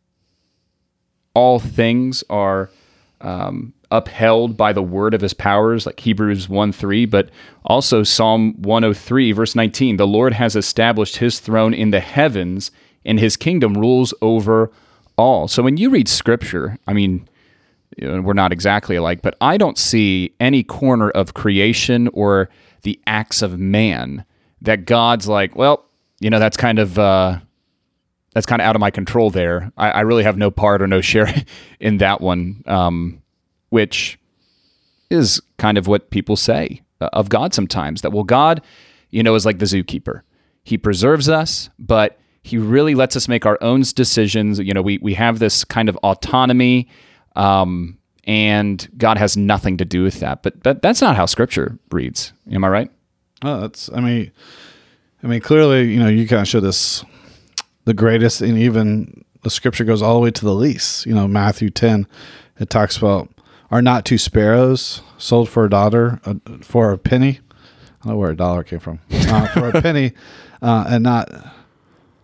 all 1.35 1.59
things 1.59 2.23
are 2.29 2.71
um, 3.21 3.73
upheld 3.91 4.55
by 4.57 4.73
the 4.73 4.81
word 4.81 5.13
of 5.13 5.21
his 5.21 5.33
powers, 5.33 5.85
like 5.85 5.99
Hebrews 5.99 6.49
1 6.49 6.71
3, 6.71 7.05
but 7.05 7.29
also 7.65 8.01
Psalm 8.01 8.59
103, 8.61 9.33
verse 9.33 9.55
19. 9.55 9.97
The 9.97 10.07
Lord 10.07 10.33
has 10.33 10.55
established 10.55 11.17
his 11.17 11.39
throne 11.39 11.73
in 11.73 11.91
the 11.91 11.99
heavens, 11.99 12.71
and 13.03 13.19
his 13.19 13.37
kingdom 13.37 13.75
rules 13.75 14.13
over 14.21 14.71
all. 15.17 15.47
So 15.49 15.61
when 15.63 15.77
you 15.77 15.89
read 15.89 16.07
scripture, 16.07 16.77
I 16.87 16.93
mean, 16.93 17.27
we're 17.99 18.33
not 18.33 18.53
exactly 18.53 18.95
alike, 18.95 19.21
but 19.21 19.35
I 19.41 19.57
don't 19.57 19.77
see 19.77 20.33
any 20.39 20.63
corner 20.63 21.09
of 21.11 21.33
creation 21.33 22.07
or 22.13 22.49
the 22.83 22.99
acts 23.05 23.41
of 23.41 23.59
man 23.59 24.25
that 24.61 24.85
God's 24.85 25.27
like, 25.27 25.55
well, 25.55 25.85
you 26.19 26.29
know, 26.29 26.39
that's 26.39 26.57
kind 26.57 26.79
of. 26.79 26.97
Uh, 26.97 27.39
that's 28.35 28.45
kind 28.45 28.61
of 28.61 28.67
out 28.67 28.75
of 28.75 28.81
my 28.81 28.91
control 28.91 29.31
there. 29.31 29.71
I, 29.77 29.91
I 29.91 30.01
really 30.01 30.23
have 30.23 30.37
no 30.37 30.51
part 30.51 30.81
or 30.81 30.87
no 30.87 30.99
share 30.99 31.33
in 31.79 31.99
that 31.99 32.19
one, 32.19 32.63
um, 32.67 33.21
which 33.69 34.19
is 35.09 35.41
kind 35.57 35.77
of 35.77 35.87
what 35.87 36.09
people 36.09 36.35
say 36.35 36.81
uh, 36.99 37.09
of 37.13 37.29
God 37.29 37.53
sometimes. 37.53 38.01
That, 38.01 38.11
well, 38.11 38.25
God, 38.25 38.61
you 39.09 39.23
know, 39.23 39.35
is 39.35 39.45
like 39.45 39.59
the 39.59 39.65
zookeeper. 39.65 40.21
He 40.63 40.77
preserves 40.77 41.29
us, 41.29 41.69
but 41.79 42.19
he 42.43 42.57
really 42.57 42.93
lets 42.93 43.15
us 43.15 43.27
make 43.27 43.45
our 43.45 43.57
own 43.61 43.83
decisions. 43.95 44.59
You 44.59 44.73
know, 44.73 44.81
we, 44.81 44.97
we 44.97 45.13
have 45.13 45.39
this 45.39 45.63
kind 45.63 45.87
of 45.87 45.95
autonomy, 45.97 46.89
um, 47.37 47.97
and 48.25 48.87
God 48.97 49.17
has 49.17 49.37
nothing 49.37 49.77
to 49.77 49.85
do 49.85 50.03
with 50.03 50.19
that. 50.19 50.43
But 50.43 50.63
that, 50.63 50.81
that's 50.81 51.01
not 51.01 51.15
how 51.15 51.25
scripture 51.25 51.79
reads. 51.91 52.33
Am 52.51 52.65
I 52.65 52.67
right? 52.67 52.91
Oh, 53.43 53.61
that's. 53.61 53.89
I 53.93 53.99
mean, 53.99 54.31
I 55.23 55.27
mean, 55.27 55.41
clearly, 55.41 55.91
you 55.91 55.99
know, 55.99 56.07
you 56.07 56.27
kind 56.27 56.41
of 56.41 56.47
show 56.47 56.59
this, 56.59 57.03
the 57.85 57.93
greatest, 57.93 58.41
and 58.41 58.57
even 58.57 59.23
the 59.43 59.49
scripture 59.49 59.83
goes 59.83 60.01
all 60.01 60.15
the 60.15 60.19
way 60.21 60.31
to 60.31 60.45
the 60.45 60.53
least. 60.53 61.05
You 61.05 61.13
know, 61.13 61.27
Matthew 61.27 61.69
ten, 61.69 62.07
it 62.59 62.69
talks 62.69 62.97
about 62.97 63.29
are 63.71 63.81
not 63.81 64.05
two 64.05 64.17
sparrows 64.17 65.01
sold 65.17 65.49
for 65.49 65.65
a 65.65 65.69
daughter 65.69 66.19
uh, 66.25 66.35
for 66.61 66.91
a 66.91 66.97
penny. 66.97 67.39
I 68.01 68.05
don't 68.05 68.13
know 68.13 68.17
where 68.17 68.31
a 68.31 68.35
dollar 68.35 68.63
came 68.63 68.79
from. 68.79 68.99
Uh, 69.11 69.47
for 69.47 69.69
a 69.69 69.81
penny, 69.81 70.13
uh, 70.61 70.85
and 70.87 71.03
not 71.03 71.29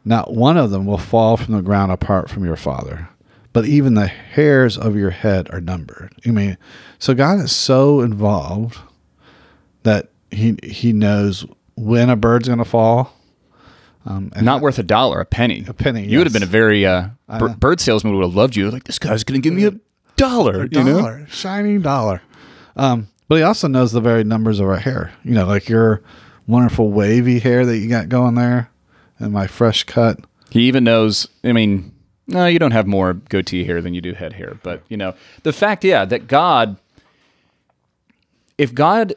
not 0.05 0.33
one 0.33 0.57
of 0.57 0.71
them 0.71 0.85
will 0.85 0.97
fall 0.97 1.37
from 1.37 1.55
the 1.55 1.61
ground 1.61 1.91
apart 1.91 2.29
from 2.29 2.45
your 2.45 2.55
father. 2.55 3.09
But 3.53 3.65
even 3.65 3.95
the 3.95 4.07
hairs 4.07 4.77
of 4.77 4.95
your 4.95 5.09
head 5.09 5.49
are 5.51 5.59
numbered. 5.59 6.13
I 6.25 6.29
mean, 6.29 6.57
so 6.99 7.13
God 7.13 7.39
is 7.39 7.51
so 7.51 7.99
involved 7.99 8.79
that 9.83 10.10
he 10.31 10.57
he 10.63 10.93
knows 10.93 11.45
when 11.75 12.09
a 12.09 12.15
bird's 12.15 12.47
going 12.47 12.59
to 12.59 12.65
fall. 12.65 13.13
Um, 14.05 14.31
Not 14.41 14.61
worth 14.61 14.79
a 14.79 14.83
dollar, 14.83 15.21
a 15.21 15.25
penny. 15.25 15.63
A 15.67 15.73
penny, 15.73 16.07
You 16.07 16.17
would 16.17 16.25
have 16.25 16.33
been 16.33 16.41
a 16.41 16.47
very 16.47 16.85
uh, 16.87 17.09
bir- 17.37 17.49
bird 17.49 17.79
salesman 17.79 18.15
would 18.15 18.23
have 18.23 18.33
loved 18.33 18.55
you. 18.55 18.71
Like 18.71 18.85
this 18.85 18.97
guy's 18.97 19.23
going 19.23 19.39
to 19.39 19.47
give 19.47 19.55
me 19.55 19.65
a 19.65 19.79
dollar. 20.15 20.67
You 20.71 20.83
know? 20.83 20.97
dollar, 20.97 21.27
shining 21.29 21.81
dollar. 21.81 22.23
Um, 22.75 23.09
but 23.27 23.35
he 23.35 23.43
also 23.43 23.67
knows 23.67 23.91
the 23.91 24.01
very 24.01 24.23
numbers 24.23 24.59
of 24.59 24.67
our 24.67 24.77
hair. 24.77 25.13
You 25.23 25.33
know, 25.33 25.45
like 25.45 25.69
your 25.69 26.01
wonderful 26.47 26.89
wavy 26.91 27.39
hair 27.39 27.65
that 27.65 27.77
you 27.77 27.87
got 27.89 28.09
going 28.09 28.35
there, 28.35 28.71
and 29.19 29.31
my 29.31 29.45
fresh 29.45 29.83
cut. 29.83 30.19
He 30.49 30.61
even 30.63 30.83
knows. 30.83 31.27
I 31.43 31.51
mean, 31.51 31.93
no, 32.27 32.47
you 32.47 32.59
don't 32.59 32.71
have 32.71 32.87
more 32.87 33.13
goatee 33.13 33.65
hair 33.65 33.81
than 33.81 33.93
you 33.93 34.01
do 34.01 34.13
head 34.13 34.33
hair. 34.33 34.57
But 34.63 34.81
you 34.89 34.97
know, 34.97 35.13
the 35.43 35.53
fact, 35.53 35.83
yeah, 35.83 36.05
that 36.05 36.27
God, 36.27 36.77
if 38.57 38.73
God 38.73 39.13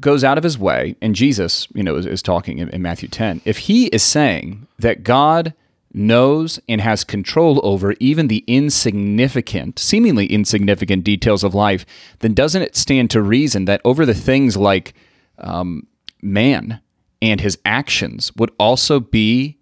goes 0.00 0.24
out 0.24 0.38
of 0.38 0.44
his 0.44 0.58
way, 0.58 0.96
and 1.00 1.14
Jesus, 1.14 1.68
you 1.74 1.82
know, 1.82 1.96
is, 1.96 2.06
is 2.06 2.22
talking 2.22 2.58
in, 2.58 2.68
in 2.70 2.82
Matthew 2.82 3.08
ten, 3.08 3.40
if 3.44 3.58
he 3.58 3.86
is 3.86 4.02
saying 4.02 4.66
that 4.78 5.04
God 5.04 5.54
knows 5.94 6.58
and 6.68 6.80
has 6.80 7.04
control 7.04 7.60
over 7.62 7.94
even 8.00 8.26
the 8.26 8.42
insignificant, 8.48 9.78
seemingly 9.78 10.26
insignificant 10.26 11.04
details 11.04 11.44
of 11.44 11.54
life, 11.54 11.86
then 12.18 12.34
doesn't 12.34 12.62
it 12.62 12.74
stand 12.74 13.10
to 13.10 13.22
reason 13.22 13.64
that 13.66 13.80
over 13.84 14.04
the 14.04 14.14
things 14.14 14.56
like 14.56 14.92
um, 15.38 15.86
man 16.20 16.80
and 17.22 17.40
his 17.40 17.56
actions 17.64 18.32
would 18.36 18.50
also 18.58 18.98
be 18.98 19.56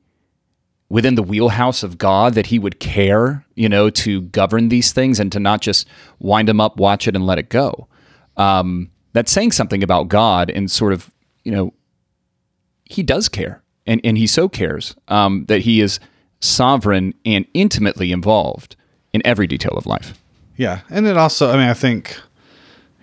within 0.88 1.14
the 1.14 1.22
wheelhouse 1.22 1.82
of 1.82 1.98
God 1.98 2.34
that 2.34 2.46
he 2.46 2.58
would 2.58 2.78
care, 2.80 3.44
you 3.54 3.68
know, 3.68 3.90
to 3.90 4.22
govern 4.22 4.68
these 4.68 4.92
things 4.92 5.20
and 5.20 5.30
to 5.32 5.40
not 5.40 5.60
just 5.60 5.88
wind 6.18 6.48
them 6.48 6.60
up, 6.60 6.76
watch 6.76 7.08
it, 7.08 7.14
and 7.14 7.26
let 7.26 7.38
it 7.38 7.48
go. 7.48 7.88
Um, 8.36 8.90
that's 9.12 9.30
saying 9.32 9.52
something 9.52 9.82
about 9.82 10.08
God 10.08 10.50
and 10.50 10.70
sort 10.70 10.92
of, 10.92 11.10
you 11.44 11.52
know, 11.52 11.72
he 12.84 13.02
does 13.02 13.28
care 13.28 13.62
and, 13.86 14.00
and 14.04 14.16
he 14.18 14.26
so 14.26 14.48
cares 14.48 14.94
um, 15.08 15.44
that 15.46 15.62
he 15.62 15.80
is 15.80 15.98
sovereign 16.40 17.14
and 17.24 17.46
intimately 17.54 18.12
involved 18.12 18.76
in 19.12 19.22
every 19.24 19.46
detail 19.46 19.72
of 19.76 19.86
life. 19.86 20.18
Yeah, 20.56 20.80
and 20.90 21.06
it 21.06 21.16
also, 21.16 21.50
I 21.50 21.56
mean, 21.56 21.68
I 21.68 21.74
think, 21.74 22.18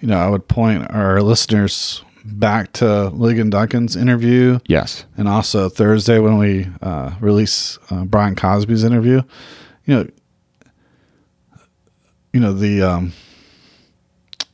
you 0.02 0.08
know, 0.08 0.18
I 0.18 0.30
would 0.30 0.48
point 0.48 0.90
our 0.92 1.22
listeners 1.22 2.04
back 2.26 2.74
to 2.74 2.86
Ligon 3.14 3.50
Duncan's 3.50 3.96
interview, 3.96 4.60
Yes. 4.68 5.06
and 5.18 5.28
also 5.28 5.70
Thursday 5.70 6.20
when 6.20 6.38
we 6.38 6.68
uh, 6.82 7.16
release 7.20 7.80
uh, 7.90 8.04
Brian 8.06 8.36
Cosby's 8.36 8.84
interview. 8.84 9.22
You 9.86 9.96
know, 9.96 10.08
you 12.34 12.40
know 12.40 12.54
the 12.54 12.82
um, 12.84 13.14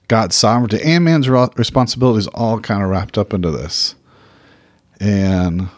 God's 0.08 0.36
sovereignty 0.36 0.80
and 0.84 1.04
man's 1.04 1.28
ro- 1.30 1.50
responsibilities 1.56 2.28
all 2.28 2.60
kind 2.60 2.84
of 2.84 2.90
wrapped 2.90 3.18
up 3.18 3.34
into 3.34 3.52
this, 3.52 3.96
and 5.00 5.70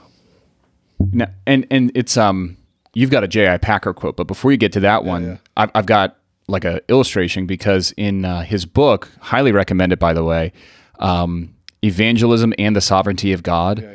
Now, 1.11 1.27
and 1.45 1.65
and 1.71 1.91
it's 1.95 2.17
um 2.17 2.57
you've 2.93 3.11
got 3.11 3.23
a 3.23 3.27
J.I. 3.27 3.57
Packer 3.57 3.93
quote, 3.93 4.17
but 4.17 4.25
before 4.25 4.51
you 4.51 4.57
get 4.57 4.73
to 4.73 4.79
that 4.81 5.03
one, 5.03 5.23
yeah. 5.23 5.37
I've, 5.55 5.71
I've 5.75 5.85
got 5.85 6.17
like 6.47 6.65
a 6.65 6.81
illustration 6.89 7.45
because 7.45 7.93
in 7.97 8.25
uh, 8.25 8.41
his 8.41 8.65
book, 8.65 9.09
highly 9.19 9.51
recommended 9.51 9.99
by 9.99 10.13
the 10.13 10.23
way, 10.23 10.53
um, 10.99 11.53
evangelism 11.83 12.53
and 12.57 12.75
the 12.75 12.81
sovereignty 12.81 13.33
of 13.33 13.43
God. 13.43 13.87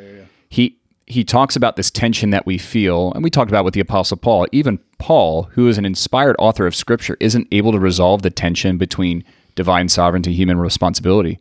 He 0.49 0.77
he 1.05 1.23
talks 1.23 1.55
about 1.55 1.75
this 1.75 1.91
tension 1.91 2.29
that 2.29 2.45
we 2.45 2.57
feel, 2.57 3.11
and 3.13 3.23
we 3.23 3.29
talked 3.29 3.51
about 3.51 3.65
with 3.65 3.73
the 3.73 3.79
Apostle 3.81 4.17
Paul. 4.17 4.47
Even 4.51 4.79
Paul, 4.99 5.43
who 5.51 5.67
is 5.67 5.77
an 5.77 5.85
inspired 5.85 6.35
author 6.39 6.65
of 6.65 6.75
Scripture, 6.75 7.17
isn't 7.19 7.47
able 7.51 7.71
to 7.73 7.79
resolve 7.79 8.21
the 8.21 8.29
tension 8.29 8.77
between 8.77 9.23
divine 9.55 9.89
sovereignty, 9.89 10.33
human 10.33 10.57
responsibility. 10.59 11.39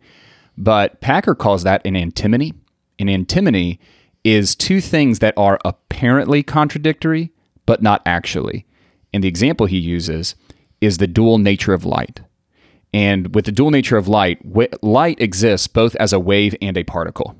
But 0.57 1.01
Packer 1.01 1.35
calls 1.35 1.63
that 1.63 1.85
an 1.85 1.97
antinomy. 1.97 2.53
An 2.99 3.09
antinomy 3.09 3.81
is 4.25 4.55
two 4.55 4.81
things 4.81 5.19
that 5.19 5.35
are 5.37 5.59
apparently 5.65 6.43
contradictory, 6.43 7.33
but 7.67 7.83
not 7.83 8.03
actually. 8.07 8.67
And 9.13 9.25
the 9.25 9.29
example 9.29 9.67
he 9.67 9.79
uses 9.79 10.35
is 10.81 10.99
the 10.99 11.07
dual 11.07 11.39
nature 11.39 11.73
of 11.73 11.85
light. 11.85 12.21
And 12.95 13.35
with 13.35 13.47
the 13.47 13.53
dual 13.53 13.71
nature 13.71 13.97
of 13.97 14.09
light, 14.09 14.39
light 14.83 15.21
exists 15.21 15.67
both 15.67 15.97
as 15.97 16.13
a 16.13 16.21
wave 16.21 16.55
and 16.61 16.77
a 16.77 16.85
particle. 16.85 17.37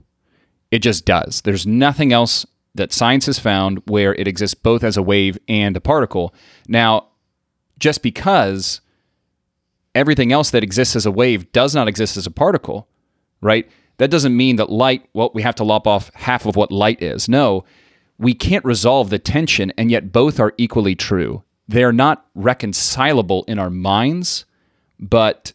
It 0.71 0.79
just 0.79 1.05
does. 1.05 1.43
There's 1.43 1.67
nothing 1.67 2.13
else 2.13 2.47
that 2.75 2.93
science 2.93 3.27
has 3.27 3.39
found 3.39 3.83
where 3.87 4.15
it 4.15 4.27
exists 4.27 4.55
both 4.55 4.83
as 4.83 4.97
a 4.97 5.03
wave 5.03 5.39
and 5.47 5.77
a 5.77 5.81
particle. 5.81 6.35
Now, 6.67 7.09
just 7.79 8.03
because 8.03 8.81
everything 9.95 10.33
else 10.33 10.51
that 10.51 10.63
exists 10.63 10.97
as 10.97 11.07
a 11.07 11.11
wave 11.11 11.51
does 11.53 11.75
not 11.75 11.89
exist 11.89 12.17
as 12.17 12.27
a 12.27 12.31
particle, 12.31 12.89
right? 13.41 13.69
That 13.99 14.11
doesn't 14.11 14.37
mean 14.37 14.57
that 14.57 14.71
light, 14.71 15.09
well, 15.13 15.31
we 15.35 15.43
have 15.43 15.55
to 15.57 15.65
lop 15.65 15.87
off 15.87 16.11
half 16.15 16.47
of 16.47 16.57
what 16.57 16.73
light 16.73 17.03
is. 17.03 17.29
No, 17.29 17.65
we 18.19 18.35
can't 18.35 18.65
resolve 18.65 19.11
the 19.11 19.19
tension, 19.19 19.73
and 19.77 19.91
yet 19.91 20.13
both 20.13 20.41
are 20.41 20.55
equally 20.57 20.95
true. 20.95 21.43
They're 21.69 21.93
not 21.93 22.27
reconcilable 22.35 23.45
in 23.49 23.59
our 23.59 23.71
minds, 23.71 24.45
but 24.99 25.53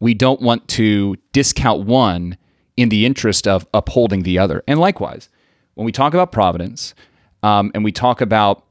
we 0.00 0.14
don't 0.14 0.40
want 0.40 0.66
to 0.68 1.16
discount 1.32 1.86
one 1.86 2.36
in 2.76 2.88
the 2.88 3.04
interest 3.04 3.46
of 3.46 3.66
upholding 3.74 4.22
the 4.22 4.38
other. 4.38 4.62
And 4.66 4.80
likewise, 4.80 5.28
when 5.74 5.84
we 5.84 5.92
talk 5.92 6.14
about 6.14 6.32
providence 6.32 6.94
um, 7.42 7.70
and 7.74 7.84
we 7.84 7.92
talk 7.92 8.20
about 8.20 8.64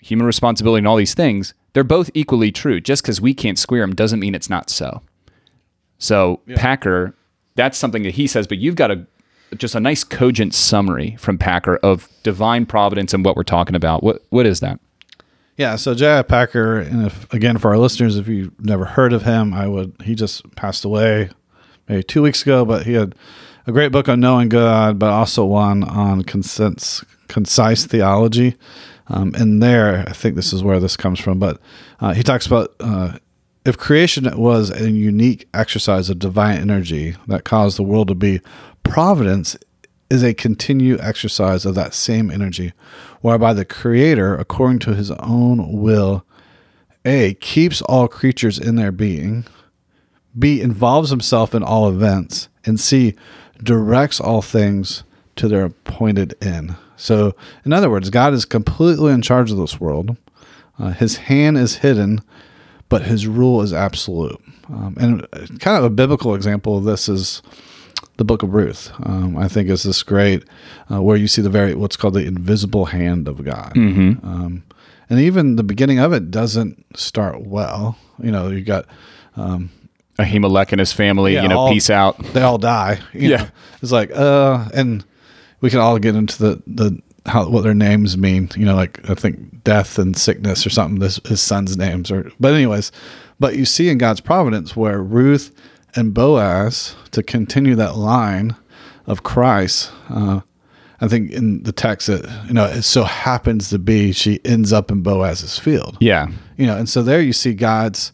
human 0.00 0.26
responsibility 0.26 0.78
and 0.78 0.88
all 0.88 0.96
these 0.96 1.14
things, 1.14 1.54
they're 1.72 1.84
both 1.84 2.10
equally 2.14 2.52
true. 2.52 2.80
Just 2.80 3.02
because 3.02 3.20
we 3.20 3.34
can't 3.34 3.58
square 3.58 3.82
them 3.82 3.94
doesn't 3.94 4.20
mean 4.20 4.34
it's 4.34 4.50
not 4.50 4.70
so. 4.70 5.02
So 5.98 6.40
Packer, 6.56 7.14
that's 7.54 7.76
something 7.78 8.02
that 8.04 8.14
he 8.14 8.26
says, 8.26 8.46
but 8.46 8.58
you've 8.58 8.74
got 8.74 8.90
a 8.90 9.06
just 9.56 9.74
a 9.74 9.80
nice 9.80 10.04
cogent 10.04 10.54
summary 10.54 11.16
from 11.18 11.36
Packer 11.36 11.76
of 11.78 12.08
divine 12.22 12.66
providence 12.66 13.12
and 13.12 13.24
what 13.24 13.36
we're 13.36 13.42
talking 13.42 13.74
about. 13.74 14.02
What 14.02 14.24
what 14.30 14.46
is 14.46 14.60
that? 14.60 14.80
Yeah, 15.56 15.76
so 15.76 15.94
J.I. 15.94 16.22
Packer, 16.22 16.78
and 16.78 17.04
if 17.04 17.30
again 17.34 17.58
for 17.58 17.68
our 17.68 17.78
listeners, 17.78 18.16
if 18.16 18.28
you've 18.28 18.58
never 18.60 18.86
heard 18.86 19.12
of 19.12 19.24
him, 19.24 19.52
I 19.52 19.66
would. 19.66 19.94
He 20.04 20.14
just 20.14 20.54
passed 20.56 20.84
away 20.84 21.28
maybe 21.88 22.02
two 22.02 22.22
weeks 22.22 22.42
ago, 22.42 22.64
but 22.64 22.86
he 22.86 22.94
had 22.94 23.14
a 23.66 23.72
great 23.72 23.92
book 23.92 24.08
on 24.08 24.20
knowing 24.20 24.48
God, 24.48 24.98
but 24.98 25.10
also 25.10 25.44
one 25.44 25.84
on 25.84 26.22
concise 26.22 27.84
theology. 27.84 28.56
Um, 29.10 29.34
and 29.34 29.62
there, 29.62 30.04
I 30.08 30.12
think 30.12 30.36
this 30.36 30.52
is 30.52 30.62
where 30.62 30.80
this 30.80 30.96
comes 30.96 31.18
from, 31.18 31.38
but 31.38 31.60
uh, 32.00 32.14
he 32.14 32.22
talks 32.22 32.46
about 32.46 32.74
uh, 32.80 33.18
if 33.64 33.76
creation 33.76 34.30
was 34.38 34.70
a 34.70 34.90
unique 34.90 35.48
exercise 35.52 36.08
of 36.08 36.18
divine 36.18 36.58
energy 36.58 37.16
that 37.26 37.44
caused 37.44 37.76
the 37.76 37.82
world 37.82 38.08
to 38.08 38.14
be, 38.14 38.40
providence 38.84 39.56
is 40.10 40.22
a 40.22 40.32
continued 40.32 41.00
exercise 41.00 41.66
of 41.66 41.74
that 41.74 41.92
same 41.92 42.30
energy, 42.30 42.72
whereby 43.20 43.52
the 43.52 43.64
Creator, 43.64 44.36
according 44.36 44.78
to 44.80 44.94
his 44.94 45.10
own 45.12 45.72
will, 45.72 46.24
A, 47.04 47.34
keeps 47.34 47.82
all 47.82 48.08
creatures 48.08 48.58
in 48.58 48.76
their 48.76 48.92
being, 48.92 49.44
B, 50.38 50.60
involves 50.60 51.10
himself 51.10 51.54
in 51.54 51.62
all 51.62 51.88
events, 51.88 52.48
and 52.64 52.78
C, 52.78 53.14
directs 53.62 54.20
all 54.20 54.42
things 54.42 55.02
to 55.36 55.48
their 55.48 55.66
appointed 55.66 56.34
end. 56.42 56.76
So, 57.00 57.34
in 57.64 57.72
other 57.72 57.88
words, 57.90 58.10
God 58.10 58.34
is 58.34 58.44
completely 58.44 59.12
in 59.12 59.22
charge 59.22 59.50
of 59.50 59.56
this 59.56 59.80
world. 59.80 60.16
Uh, 60.78 60.90
his 60.90 61.16
hand 61.16 61.56
is 61.56 61.76
hidden, 61.76 62.20
but 62.88 63.02
his 63.02 63.26
rule 63.26 63.62
is 63.62 63.72
absolute. 63.72 64.40
Um, 64.68 64.96
and 65.00 65.60
kind 65.60 65.76
of 65.78 65.84
a 65.84 65.90
biblical 65.90 66.34
example 66.34 66.76
of 66.78 66.84
this 66.84 67.08
is 67.08 67.42
the 68.18 68.24
book 68.24 68.42
of 68.42 68.52
Ruth. 68.54 68.92
Um, 69.02 69.36
I 69.36 69.48
think 69.48 69.68
is 69.70 69.82
this 69.82 70.02
great 70.02 70.44
uh, 70.90 71.00
where 71.02 71.16
you 71.16 71.26
see 71.26 71.42
the 71.42 71.50
very 71.50 71.74
what's 71.74 71.96
called 71.96 72.14
the 72.14 72.26
invisible 72.26 72.86
hand 72.86 73.28
of 73.28 73.42
God. 73.44 73.72
Mm-hmm. 73.74 74.26
Um, 74.26 74.62
and 75.08 75.18
even 75.20 75.56
the 75.56 75.62
beginning 75.64 75.98
of 75.98 76.12
it 76.12 76.30
doesn't 76.30 76.84
start 76.98 77.40
well. 77.46 77.96
You 78.22 78.30
know, 78.30 78.48
you 78.48 78.60
got 78.62 78.84
um, 79.36 79.70
Ahimelech 80.18 80.70
and 80.72 80.78
his 80.80 80.92
family, 80.92 81.34
Yeah, 81.34 81.42
you 81.42 81.48
know, 81.48 81.58
all- 81.60 81.72
peace 81.72 81.88
out. 81.90 82.18
they 82.34 82.42
all 82.42 82.58
die. 82.58 83.00
you 83.14 83.30
Yeah. 83.30 83.36
know. 83.38 83.48
it's 83.82 83.90
like 83.92 84.10
uh, 84.12 84.68
and 84.74 85.04
we 85.60 85.70
can 85.70 85.78
all 85.80 85.98
get 85.98 86.14
into 86.16 86.38
the 86.38 86.62
the 86.66 87.00
how 87.26 87.48
what 87.48 87.62
their 87.62 87.74
names 87.74 88.16
mean. 88.16 88.48
You 88.56 88.64
know, 88.64 88.74
like 88.76 89.08
I 89.08 89.14
think 89.14 89.62
death 89.64 89.98
and 89.98 90.16
sickness 90.16 90.66
or 90.66 90.70
something. 90.70 91.00
This 91.00 91.20
his 91.26 91.40
son's 91.40 91.76
names 91.76 92.10
are. 92.10 92.30
But 92.40 92.54
anyways, 92.54 92.92
but 93.38 93.56
you 93.56 93.64
see 93.64 93.88
in 93.88 93.98
God's 93.98 94.20
providence 94.20 94.74
where 94.76 95.02
Ruth 95.02 95.54
and 95.96 96.14
Boaz 96.14 96.94
to 97.10 97.22
continue 97.22 97.74
that 97.76 97.96
line 97.96 98.56
of 99.06 99.22
Christ. 99.22 99.90
Uh, 100.08 100.40
I 101.02 101.08
think 101.08 101.32
in 101.32 101.62
the 101.62 101.72
text 101.72 102.06
that 102.08 102.28
you 102.46 102.52
know 102.54 102.66
it 102.66 102.82
so 102.82 103.04
happens 103.04 103.70
to 103.70 103.78
be 103.78 104.12
she 104.12 104.38
ends 104.44 104.72
up 104.72 104.90
in 104.90 105.02
Boaz's 105.02 105.58
field 105.58 105.96
Yeah. 106.00 106.28
you 106.58 106.66
know 106.66 106.76
and 106.76 106.88
so 106.88 107.02
there 107.02 107.22
you 107.22 107.32
see 107.32 107.54
god's 107.54 108.12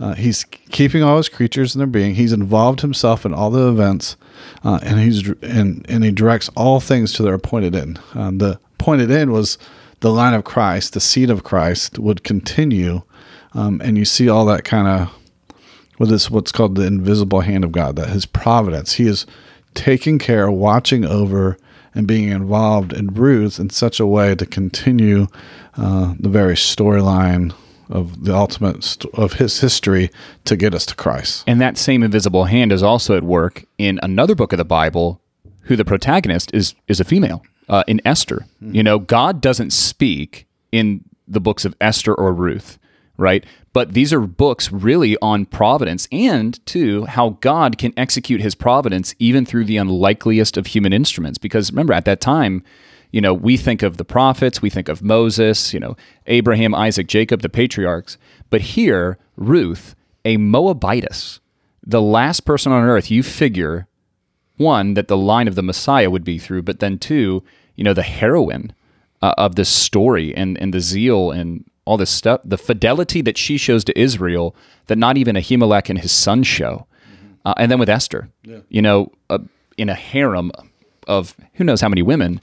uh, 0.00 0.14
he's 0.14 0.44
keeping 0.70 1.02
all 1.02 1.18
his 1.18 1.28
creatures 1.28 1.74
in 1.74 1.78
their 1.78 1.86
being. 1.86 2.14
He's 2.14 2.32
involved 2.32 2.80
himself 2.80 3.24
in 3.24 3.32
all 3.34 3.50
the 3.50 3.68
events 3.68 4.16
uh, 4.64 4.80
and 4.82 4.98
he's 4.98 5.28
and, 5.42 5.84
and 5.88 6.02
he 6.02 6.10
directs 6.10 6.48
all 6.56 6.80
things 6.80 7.12
to 7.14 7.22
their 7.22 7.34
appointed 7.34 7.76
end. 7.76 8.00
Um, 8.14 8.38
the 8.38 8.58
appointed 8.78 9.10
end 9.10 9.32
was 9.32 9.58
the 10.00 10.10
line 10.10 10.32
of 10.32 10.44
christ 10.44 10.94
the 10.94 11.00
seed 11.00 11.28
of 11.28 11.44
christ 11.44 11.98
would 11.98 12.24
continue 12.24 13.02
um, 13.52 13.80
and 13.84 13.98
you 13.98 14.04
see 14.06 14.30
all 14.30 14.46
that 14.46 14.64
kind 14.64 14.88
of 14.88 15.14
with 15.98 16.08
this 16.08 16.30
what's 16.30 16.50
called 16.50 16.74
the 16.74 16.86
invisible 16.86 17.40
hand 17.40 17.62
of 17.62 17.72
god 17.72 17.94
that 17.96 18.08
his 18.08 18.26
providence. 18.26 18.94
He 18.94 19.06
is 19.06 19.26
taking 19.74 20.18
care 20.18 20.50
watching 20.50 21.04
over 21.04 21.58
and 21.94 22.06
being 22.06 22.30
involved 22.30 22.92
in 22.92 23.08
ruth 23.08 23.60
in 23.60 23.70
such 23.70 24.00
a 24.00 24.06
way 24.06 24.34
to 24.34 24.46
continue 24.46 25.26
uh, 25.76 26.14
the 26.18 26.28
very 26.28 26.54
storyline 26.54 27.52
of 27.90 28.24
the 28.24 28.34
ultimate 28.34 28.82
st- 28.84 29.12
of 29.14 29.34
his 29.34 29.60
history 29.60 30.10
to 30.44 30.56
get 30.56 30.74
us 30.74 30.86
to 30.86 30.94
christ 30.94 31.44
And 31.46 31.60
that 31.60 31.76
same 31.76 32.02
invisible 32.02 32.44
hand 32.44 32.72
is 32.72 32.82
also 32.82 33.16
at 33.16 33.22
work 33.22 33.64
in 33.78 33.98
another 34.02 34.34
book 34.34 34.52
of 34.52 34.58
the 34.58 34.64
Bible, 34.64 35.20
who 35.62 35.76
the 35.76 35.84
protagonist 35.84 36.50
is 36.54 36.74
is 36.88 37.00
a 37.00 37.04
female 37.04 37.42
uh, 37.68 37.84
in 37.86 38.00
Esther. 38.04 38.46
You 38.60 38.82
know, 38.82 38.98
God 38.98 39.40
doesn't 39.40 39.72
speak 39.72 40.46
in 40.72 41.04
the 41.26 41.40
books 41.40 41.64
of 41.64 41.74
Esther 41.80 42.14
or 42.14 42.32
Ruth, 42.32 42.78
right? 43.16 43.44
But 43.72 43.94
these 43.94 44.12
are 44.12 44.20
books 44.20 44.72
really 44.72 45.16
on 45.22 45.46
providence 45.46 46.08
and 46.10 46.64
to 46.66 47.04
how 47.04 47.30
God 47.40 47.78
can 47.78 47.92
execute 47.96 48.40
His 48.40 48.54
providence 48.54 49.14
even 49.18 49.46
through 49.46 49.64
the 49.64 49.76
unlikeliest 49.76 50.56
of 50.56 50.66
human 50.66 50.92
instruments. 50.92 51.38
Because 51.38 51.70
remember, 51.70 51.92
at 51.92 52.04
that 52.04 52.20
time. 52.20 52.62
You 53.12 53.20
know, 53.20 53.34
we 53.34 53.56
think 53.56 53.82
of 53.82 53.96
the 53.96 54.04
prophets, 54.04 54.62
we 54.62 54.70
think 54.70 54.88
of 54.88 55.02
Moses, 55.02 55.74
you 55.74 55.80
know, 55.80 55.96
Abraham, 56.26 56.74
Isaac, 56.74 57.08
Jacob, 57.08 57.42
the 57.42 57.48
patriarchs. 57.48 58.16
But 58.50 58.60
here, 58.60 59.18
Ruth, 59.36 59.94
a 60.24 60.36
Moabitess, 60.36 61.40
the 61.84 62.02
last 62.02 62.40
person 62.40 62.72
on 62.72 62.84
earth 62.84 63.10
you 63.10 63.22
figure 63.22 63.86
one 64.56 64.94
that 64.94 65.08
the 65.08 65.16
line 65.16 65.48
of 65.48 65.54
the 65.54 65.62
messiah 65.62 66.10
would 66.10 66.24
be 66.24 66.38
through 66.38 66.62
but 66.62 66.80
then 66.80 66.98
two 66.98 67.42
you 67.76 67.82
know 67.82 67.94
the 67.94 68.02
heroine 68.02 68.72
uh, 69.22 69.34
of 69.38 69.54
this 69.54 69.68
story 69.68 70.34
and 70.34 70.58
and 70.60 70.74
the 70.74 70.80
zeal 70.80 71.30
and 71.30 71.64
all 71.84 71.96
this 71.96 72.10
stuff 72.10 72.40
the 72.44 72.58
fidelity 72.58 73.22
that 73.22 73.38
she 73.38 73.56
shows 73.56 73.82
to 73.84 73.98
israel 73.98 74.54
that 74.86 74.98
not 74.98 75.16
even 75.16 75.36
ahimelech 75.36 75.88
and 75.88 76.00
his 76.00 76.12
son 76.12 76.42
show. 76.42 76.86
Uh, 77.44 77.54
and 77.56 77.70
then 77.72 77.78
with 77.78 77.88
esther. 77.88 78.28
You 78.68 78.82
know 78.82 79.12
uh, 79.30 79.38
in 79.78 79.88
a 79.88 79.94
harem 79.94 80.52
of 81.06 81.34
who 81.54 81.64
knows 81.64 81.80
how 81.80 81.88
many 81.88 82.02
women 82.02 82.40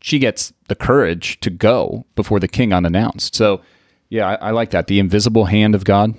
she 0.00 0.18
gets 0.18 0.52
the 0.68 0.74
courage 0.74 1.38
to 1.40 1.50
go 1.50 2.06
before 2.14 2.40
the 2.40 2.48
king 2.48 2.72
unannounced 2.72 3.34
so 3.34 3.60
yeah 4.08 4.28
i, 4.28 4.34
I 4.34 4.50
like 4.50 4.70
that 4.70 4.86
the 4.86 4.98
invisible 4.98 5.44
hand 5.44 5.74
of 5.74 5.84
god 5.84 6.14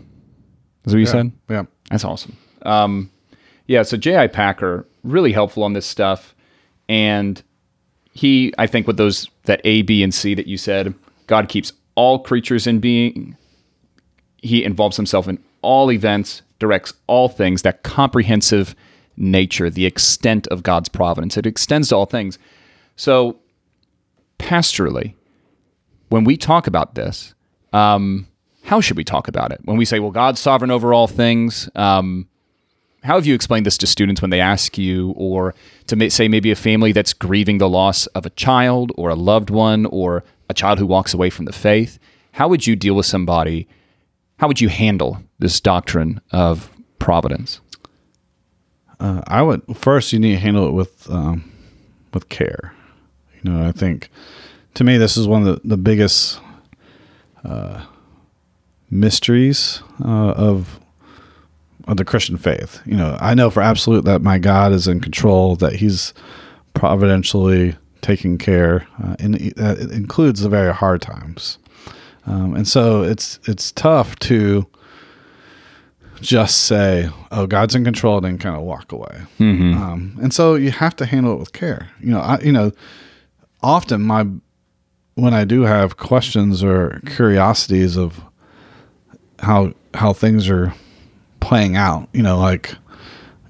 is 0.85 0.93
what 0.93 0.99
you 0.99 1.05
said 1.05 1.31
yeah 1.49 1.63
that's 1.91 2.05
awesome. 2.05 2.37
Um, 2.63 3.11
yeah, 3.67 3.83
so 3.83 3.97
J.I. 3.97 4.27
Packer 4.27 4.87
really 5.03 5.33
helpful 5.33 5.63
on 5.63 5.73
this 5.73 5.85
stuff, 5.85 6.33
and 6.89 7.41
he, 8.13 8.53
I 8.57 8.65
think, 8.65 8.87
with 8.87 8.97
those 8.97 9.29
that 9.43 9.61
A, 9.65 9.83
B, 9.83 10.01
and 10.01 10.13
C 10.13 10.33
that 10.33 10.47
you 10.47 10.57
said, 10.57 10.95
God 11.27 11.49
keeps 11.49 11.73
all 11.95 12.19
creatures 12.19 12.65
in 12.65 12.79
being. 12.79 13.37
He 14.37 14.63
involves 14.63 14.97
himself 14.97 15.27
in 15.27 15.37
all 15.61 15.91
events, 15.91 16.41
directs 16.59 16.93
all 17.07 17.27
things. 17.29 17.61
That 17.61 17.83
comprehensive 17.83 18.73
nature, 19.17 19.69
the 19.69 19.85
extent 19.85 20.47
of 20.47 20.63
God's 20.63 20.89
providence, 20.89 21.37
it 21.37 21.45
extends 21.45 21.89
to 21.89 21.97
all 21.97 22.05
things. 22.05 22.39
So, 22.95 23.37
pastorally, 24.41 25.13
when 26.09 26.23
we 26.23 26.35
talk 26.35 26.67
about 26.67 26.95
this, 26.95 27.33
um, 27.73 28.27
how 28.63 28.81
should 28.81 28.97
we 28.97 29.03
talk 29.03 29.27
about 29.27 29.51
it? 29.51 29.61
When 29.63 29.77
we 29.77 29.85
say, 29.85 29.99
well, 29.99 30.11
God's 30.11 30.39
sovereign 30.39 30.71
over 30.71 30.93
all 30.93 31.07
things, 31.07 31.69
um, 31.75 32.27
how 33.03 33.15
have 33.15 33.25
you 33.25 33.33
explained 33.33 33.65
this 33.65 33.77
to 33.79 33.87
students 33.87 34.21
when 34.21 34.31
they 34.31 34.39
ask 34.39 34.77
you, 34.77 35.11
or 35.11 35.55
to 35.87 36.09
say 36.09 36.27
maybe 36.27 36.51
a 36.51 36.55
family 36.55 36.91
that's 36.91 37.13
grieving 37.13 37.57
the 37.57 37.69
loss 37.69 38.07
of 38.07 38.25
a 38.25 38.29
child 38.31 38.91
or 38.95 39.09
a 39.09 39.15
loved 39.15 39.49
one 39.49 39.85
or 39.87 40.23
a 40.49 40.53
child 40.53 40.79
who 40.79 40.85
walks 40.85 41.13
away 41.13 41.29
from 41.29 41.45
the 41.45 41.53
faith? 41.53 41.97
How 42.33 42.47
would 42.47 42.67
you 42.67 42.75
deal 42.75 42.95
with 42.95 43.05
somebody? 43.05 43.67
How 44.37 44.47
would 44.47 44.61
you 44.61 44.69
handle 44.69 45.21
this 45.39 45.59
doctrine 45.59 46.21
of 46.31 46.69
providence? 46.99 47.59
Uh, 48.99 49.21
I 49.25 49.41
would 49.41 49.63
first 49.75 50.13
you 50.13 50.19
need 50.19 50.33
to 50.33 50.39
handle 50.39 50.67
it 50.67 50.73
with 50.73 51.09
um, 51.09 51.51
with 52.13 52.29
care. 52.29 52.75
You 53.43 53.51
know, 53.51 53.67
I 53.67 53.71
think 53.71 54.09
to 54.75 54.83
me 54.83 54.97
this 54.97 55.17
is 55.17 55.27
one 55.27 55.45
of 55.47 55.61
the, 55.61 55.67
the 55.67 55.77
biggest 55.77 56.39
uh, 57.43 57.83
mysteries 58.89 59.81
uh, 60.03 60.31
of 60.31 60.79
of 61.87 61.97
the 61.97 62.05
Christian 62.05 62.37
faith. 62.37 62.79
You 62.85 62.95
know, 62.95 63.17
I 63.19 63.33
know 63.33 63.49
for 63.49 63.61
absolute 63.61 64.05
that 64.05 64.21
my 64.21 64.37
God 64.37 64.71
is 64.71 64.87
in 64.87 64.99
control, 65.01 65.55
that 65.57 65.73
He's 65.77 66.13
providentially 66.75 67.75
taking 68.01 68.37
care, 68.37 68.87
uh, 69.03 69.15
and 69.19 69.35
it- 69.41 69.55
that 69.55 69.79
includes 69.91 70.41
the 70.41 70.49
very 70.49 70.73
hard 70.73 71.01
times. 71.01 71.57
Um, 72.27 72.55
and 72.55 72.67
so 72.67 73.01
it's 73.01 73.39
it's 73.45 73.71
tough 73.71 74.15
to 74.19 74.67
just 76.21 76.65
say, 76.65 77.09
"Oh, 77.31 77.47
God's 77.47 77.73
in 77.73 77.83
control," 77.83 78.17
and 78.17 78.25
then 78.25 78.37
kind 78.37 78.55
of 78.55 78.61
walk 78.61 78.91
away. 78.91 79.21
Um, 79.73 80.17
and 80.21 80.31
so 80.31 80.53
you 80.55 80.69
have 80.71 80.95
to 80.97 81.05
handle 81.07 81.33
it 81.33 81.39
with 81.39 81.51
care. 81.53 81.89
You 81.99 82.11
know, 82.11 82.19
I 82.19 82.39
you 82.41 82.51
know, 82.51 82.71
often 83.63 84.01
my 84.01 84.27
when 85.15 85.33
I 85.33 85.43
do 85.45 85.61
have 85.61 85.97
questions 85.97 86.63
or 86.63 86.99
curiosities 87.05 87.97
of 87.97 88.21
how 89.39 89.73
how 89.93 90.13
things 90.13 90.49
are 90.49 90.73
playing 91.39 91.75
out, 91.75 92.07
you 92.13 92.23
know, 92.23 92.39
like 92.39 92.75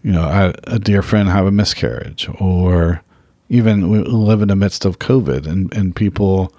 you 0.04 0.12
know, 0.12 0.24
I, 0.24 0.54
a 0.64 0.80
dear 0.80 1.04
friend 1.04 1.30
have 1.30 1.46
a 1.46 1.52
miscarriage, 1.52 2.28
or 2.40 3.04
even 3.50 3.90
we 3.90 4.00
live 4.00 4.42
in 4.42 4.48
the 4.48 4.56
midst 4.56 4.86
of 4.86 5.00
COVID, 5.00 5.46
and 5.46 5.72
and 5.74 5.96
people 5.96 6.54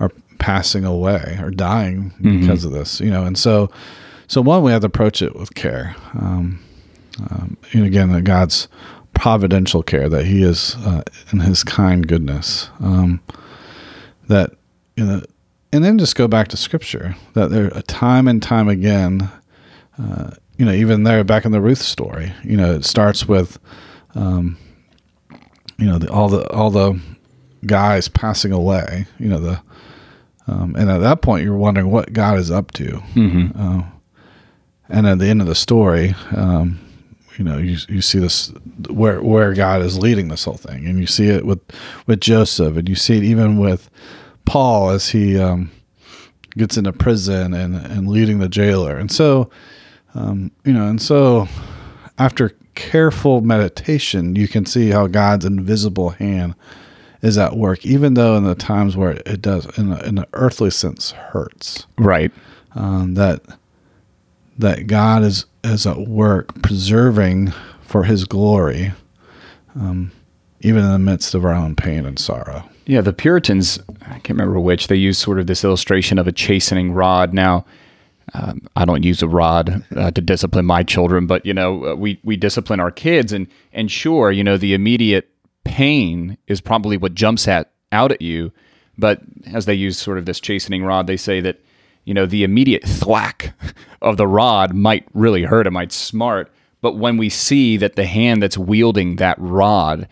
are 0.00 0.10
passing 0.38 0.84
away 0.84 1.38
or 1.40 1.50
dying 1.50 2.12
because 2.20 2.64
of 2.64 2.72
this, 2.72 3.00
you 3.00 3.10
know, 3.10 3.24
and 3.24 3.38
so 3.38 3.70
so 4.26 4.40
one 4.42 4.62
we 4.62 4.72
have 4.72 4.82
to 4.82 4.86
approach 4.86 5.22
it 5.22 5.36
with 5.36 5.54
care, 5.54 5.94
um, 6.14 6.58
um, 7.30 7.56
and 7.72 7.84
again, 7.84 8.12
that 8.12 8.22
God's 8.22 8.68
providential 9.18 9.82
care 9.82 10.08
that 10.08 10.24
He 10.24 10.42
is 10.42 10.76
uh, 10.76 11.02
in 11.32 11.40
His 11.40 11.64
kind 11.64 12.06
goodness. 12.06 12.70
Um, 12.80 13.20
that 14.28 14.52
you 14.96 15.04
know, 15.04 15.22
and 15.72 15.84
then 15.84 15.98
just 15.98 16.16
go 16.16 16.28
back 16.28 16.48
to 16.48 16.56
Scripture 16.56 17.16
that 17.34 17.50
there 17.50 17.74
are 17.74 17.82
time 17.82 18.28
and 18.28 18.42
time 18.42 18.68
again. 18.68 19.30
Uh, 20.00 20.30
you 20.56 20.64
know, 20.64 20.72
even 20.72 21.02
there 21.02 21.22
back 21.24 21.44
in 21.44 21.52
the 21.52 21.60
Ruth 21.60 21.82
story, 21.82 22.32
you 22.42 22.56
know, 22.56 22.74
it 22.74 22.84
starts 22.84 23.28
with, 23.28 23.58
um, 24.14 24.56
you 25.78 25.86
know, 25.86 25.98
the, 25.98 26.10
all 26.10 26.28
the 26.28 26.48
all 26.50 26.70
the 26.70 27.00
guys 27.66 28.08
passing 28.08 28.52
away. 28.52 29.06
You 29.18 29.28
know, 29.28 29.40
the 29.40 29.62
um, 30.46 30.74
and 30.76 30.90
at 30.90 30.98
that 30.98 31.22
point 31.22 31.44
you're 31.44 31.56
wondering 31.56 31.90
what 31.90 32.12
God 32.12 32.38
is 32.38 32.50
up 32.50 32.72
to. 32.72 33.02
Mm-hmm. 33.14 33.60
Uh, 33.60 33.84
and 34.88 35.06
at 35.06 35.18
the 35.18 35.26
end 35.26 35.40
of 35.40 35.46
the 35.46 35.54
story, 35.54 36.14
um, 36.34 36.80
you 37.38 37.44
know, 37.44 37.56
you 37.56 37.78
you 37.88 38.02
see 38.02 38.18
this 38.18 38.52
where 38.90 39.22
where 39.22 39.54
God 39.54 39.80
is 39.80 39.96
leading 39.98 40.28
this 40.28 40.44
whole 40.44 40.56
thing, 40.56 40.86
and 40.86 40.98
you 40.98 41.06
see 41.06 41.28
it 41.28 41.46
with 41.46 41.60
with 42.06 42.20
Joseph, 42.20 42.76
and 42.76 42.88
you 42.88 42.96
see 42.96 43.16
it 43.16 43.24
even 43.24 43.58
with 43.58 43.88
Paul 44.44 44.90
as 44.90 45.10
he 45.10 45.38
um, 45.38 45.70
gets 46.56 46.76
into 46.76 46.92
prison 46.92 47.54
and 47.54 47.76
and 47.76 48.08
leading 48.08 48.40
the 48.40 48.48
jailer, 48.48 48.98
and 48.98 49.10
so 49.10 49.48
um, 50.14 50.50
you 50.64 50.72
know, 50.72 50.88
and 50.88 51.00
so 51.00 51.46
after 52.18 52.56
careful 52.74 53.40
meditation, 53.40 54.34
you 54.34 54.48
can 54.48 54.66
see 54.66 54.90
how 54.90 55.06
God's 55.06 55.44
invisible 55.44 56.10
hand 56.10 56.54
is 57.22 57.38
at 57.38 57.56
work, 57.56 57.84
even 57.84 58.14
though 58.14 58.36
in 58.36 58.44
the 58.44 58.54
times 58.54 58.96
where 58.96 59.12
it 59.26 59.42
does, 59.42 59.66
in, 59.78 59.92
a, 59.92 60.00
in 60.02 60.18
an 60.18 60.24
earthly 60.32 60.70
sense, 60.70 61.10
hurts. 61.10 61.86
Right. 61.98 62.32
Um, 62.74 63.14
that 63.14 63.42
that 64.58 64.88
God 64.88 65.22
is 65.22 65.46
is 65.64 65.86
at 65.86 65.98
work 65.98 66.62
preserving 66.62 67.52
for 67.82 68.04
His 68.04 68.24
glory, 68.24 68.92
um, 69.74 70.12
even 70.60 70.84
in 70.84 70.92
the 70.92 70.98
midst 70.98 71.34
of 71.34 71.44
our 71.44 71.54
own 71.54 71.74
pain 71.76 72.04
and 72.04 72.18
sorrow. 72.18 72.68
Yeah, 72.86 73.02
the 73.02 73.12
Puritans, 73.12 73.78
I 74.02 74.18
can't 74.20 74.30
remember 74.30 74.58
which, 74.58 74.86
they 74.86 74.96
use 74.96 75.18
sort 75.18 75.38
of 75.38 75.46
this 75.46 75.64
illustration 75.64 76.18
of 76.18 76.26
a 76.26 76.32
chastening 76.32 76.92
rod. 76.92 77.34
Now, 77.34 77.66
um, 78.34 78.66
I 78.76 78.84
don't 78.84 79.02
use 79.02 79.22
a 79.22 79.28
rod 79.28 79.84
uh, 79.94 80.10
to 80.10 80.20
discipline 80.20 80.66
my 80.66 80.82
children, 80.82 81.26
but 81.26 81.44
you 81.44 81.54
know, 81.54 81.86
uh, 81.86 81.94
we 81.94 82.18
we 82.22 82.36
discipline 82.36 82.80
our 82.80 82.90
kids, 82.90 83.32
and 83.32 83.46
and 83.72 83.90
sure, 83.90 84.30
you 84.30 84.44
know, 84.44 84.56
the 84.56 84.74
immediate 84.74 85.28
pain 85.64 86.36
is 86.46 86.60
probably 86.60 86.96
what 86.96 87.14
jumps 87.14 87.48
at 87.48 87.70
out 87.92 88.12
at 88.12 88.22
you, 88.22 88.52
but 88.96 89.20
as 89.52 89.66
they 89.66 89.74
use 89.74 89.98
sort 89.98 90.18
of 90.18 90.26
this 90.26 90.40
chastening 90.40 90.84
rod, 90.84 91.06
they 91.06 91.16
say 91.16 91.40
that 91.40 91.60
you 92.08 92.14
know 92.14 92.26
the 92.26 92.42
immediate 92.42 92.84
thwack 92.84 93.52
of 94.02 94.16
the 94.16 94.26
rod 94.26 94.74
might 94.74 95.06
really 95.12 95.42
hurt, 95.42 95.66
it 95.66 95.72
might 95.72 95.92
smart, 95.92 96.50
but 96.80 96.96
when 96.96 97.16
we 97.16 97.28
see 97.28 97.76
that 97.76 97.96
the 97.96 98.06
hand 98.06 98.42
that's 98.42 98.58
wielding 98.58 99.16
that 99.16 99.36
rod 99.38 100.08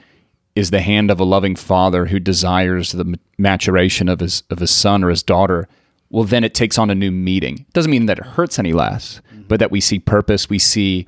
is 0.54 0.70
the 0.70 0.80
hand 0.80 1.10
of 1.10 1.20
a 1.20 1.24
loving 1.24 1.56
father 1.56 2.06
who 2.06 2.18
desires 2.18 2.92
the 2.92 3.18
maturation 3.38 4.08
of 4.08 4.20
his 4.20 4.42
of 4.50 4.58
his 4.58 4.70
son 4.70 5.02
or 5.02 5.10
his 5.10 5.22
daughter 5.22 5.68
well, 6.10 6.24
then 6.24 6.44
it 6.44 6.54
takes 6.54 6.78
on 6.78 6.90
a 6.90 6.94
new 6.94 7.10
meaning. 7.10 7.58
It 7.60 7.72
doesn't 7.72 7.90
mean 7.90 8.06
that 8.06 8.18
it 8.18 8.24
hurts 8.24 8.58
any 8.58 8.72
less, 8.72 9.20
mm-hmm. 9.32 9.42
but 9.48 9.58
that 9.58 9.70
we 9.70 9.80
see 9.80 9.98
purpose, 9.98 10.48
we 10.48 10.58
see 10.58 11.06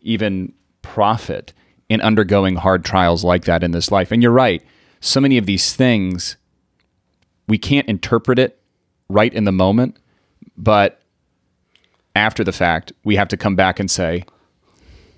even 0.00 0.52
profit 0.82 1.52
in 1.88 2.00
undergoing 2.00 2.56
hard 2.56 2.84
trials 2.84 3.22
like 3.22 3.44
that 3.44 3.62
in 3.62 3.72
this 3.72 3.90
life. 3.90 4.10
And 4.10 4.22
you're 4.22 4.32
right. 4.32 4.62
So 5.00 5.20
many 5.20 5.36
of 5.36 5.46
these 5.46 5.74
things, 5.74 6.36
we 7.48 7.58
can't 7.58 7.88
interpret 7.88 8.38
it 8.38 8.58
right 9.08 9.32
in 9.32 9.44
the 9.44 9.52
moment, 9.52 9.98
but 10.60 11.00
after 12.14 12.44
the 12.44 12.52
fact, 12.52 12.92
we 13.04 13.16
have 13.16 13.28
to 13.28 13.36
come 13.36 13.56
back 13.56 13.80
and 13.80 13.90
say, 13.90 14.24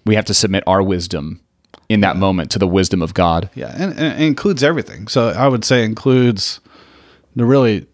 we 0.07 0.15
have 0.15 0.25
to 0.27 0.35
submit 0.35 0.63
our 0.67 0.83
wisdom 0.83 1.41
in 1.89 2.01
that 2.01 2.15
yeah. 2.15 2.21
moment 2.21 2.51
to 2.53 2.59
the 2.59 2.67
wisdom 2.67 3.03
of 3.03 3.15
God. 3.15 3.51
Yeah, 3.55 3.73
and, 3.75 3.93
and, 3.99 4.21
it 4.21 4.25
includes 4.25 4.63
everything. 4.63 5.09
So 5.09 5.29
I 5.31 5.49
would 5.49 5.65
say 5.65 5.85
includes 5.85 6.61
the 7.35 7.45
really 7.45 7.87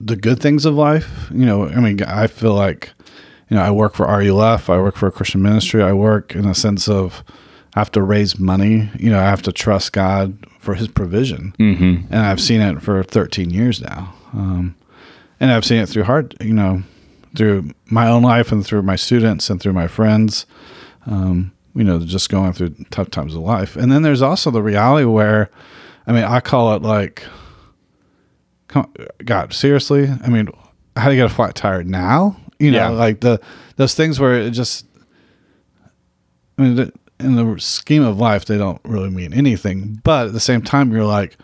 the 0.00 0.16
good 0.16 0.40
things 0.40 0.64
of 0.64 0.74
life. 0.74 1.28
You 1.32 1.46
know, 1.46 1.68
I 1.68 1.80
mean, 1.80 2.02
I 2.02 2.26
feel 2.26 2.54
like, 2.54 2.90
you 3.48 3.56
know, 3.56 3.62
I 3.62 3.70
work 3.70 3.94
for 3.94 4.06
RUF, 4.06 4.70
I 4.70 4.78
work 4.78 4.96
for 4.96 5.06
a 5.06 5.12
Christian 5.12 5.42
ministry, 5.42 5.82
I 5.82 5.92
work 5.92 6.34
in 6.34 6.46
a 6.46 6.54
sense 6.54 6.88
of 6.88 7.22
I 7.74 7.80
have 7.80 7.92
to 7.92 8.02
raise 8.02 8.38
money. 8.38 8.90
You 8.98 9.10
know, 9.10 9.18
I 9.18 9.24
have 9.24 9.42
to 9.42 9.52
trust 9.52 9.92
God 9.92 10.36
for 10.58 10.74
His 10.74 10.88
provision, 10.88 11.54
mm-hmm. 11.58 12.12
and 12.12 12.20
I've 12.26 12.40
seen 12.40 12.60
it 12.60 12.82
for 12.82 13.02
13 13.02 13.50
years 13.50 13.80
now. 13.80 14.14
Um, 14.34 14.74
and 15.42 15.50
I've 15.50 15.64
seen 15.64 15.82
it 15.82 15.88
through 15.88 16.04
hard, 16.04 16.36
you 16.40 16.54
know, 16.54 16.84
through 17.36 17.70
my 17.86 18.08
own 18.08 18.22
life 18.22 18.52
and 18.52 18.64
through 18.64 18.82
my 18.82 18.94
students 18.94 19.50
and 19.50 19.60
through 19.60 19.72
my 19.72 19.88
friends. 19.88 20.46
Um, 21.04 21.52
you 21.74 21.82
know, 21.82 21.98
just 21.98 22.30
going 22.30 22.52
through 22.52 22.76
tough 22.90 23.10
times 23.10 23.34
of 23.34 23.40
life. 23.40 23.74
And 23.74 23.90
then 23.90 24.02
there's 24.02 24.22
also 24.22 24.52
the 24.52 24.62
reality 24.62 25.04
where, 25.04 25.50
I 26.06 26.12
mean, 26.12 26.22
I 26.22 26.38
call 26.38 26.76
it 26.76 26.82
like 26.82 27.24
come, 28.68 28.92
God, 29.24 29.52
seriously? 29.52 30.08
I 30.22 30.28
mean, 30.28 30.48
how 30.96 31.06
do 31.06 31.14
you 31.14 31.20
get 31.22 31.30
a 31.30 31.34
flat 31.34 31.56
tire 31.56 31.82
now? 31.82 32.36
You 32.60 32.70
know, 32.70 32.78
yeah. 32.78 32.88
like 32.90 33.20
the 33.20 33.40
those 33.76 33.94
things 33.94 34.20
where 34.20 34.34
it 34.34 34.50
just. 34.50 34.86
I 36.56 36.62
mean, 36.62 36.92
in 37.18 37.34
the 37.34 37.58
scheme 37.58 38.04
of 38.04 38.18
life, 38.18 38.44
they 38.44 38.58
don't 38.58 38.80
really 38.84 39.10
mean 39.10 39.32
anything. 39.32 40.00
But 40.04 40.28
at 40.28 40.32
the 40.34 40.40
same 40.40 40.62
time, 40.62 40.92
you're 40.92 41.04
like, 41.04 41.36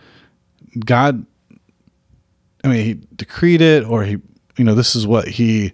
God. 0.85 1.27
I 2.65 2.69
mean, 2.69 2.85
He 2.85 2.95
decreed 3.17 3.61
it, 3.61 3.85
or 3.85 4.05
He, 4.05 4.19
you 4.57 4.65
know, 4.65 4.75
this 4.75 4.95
is 4.97 5.07
what 5.07 5.29
He 5.29 5.73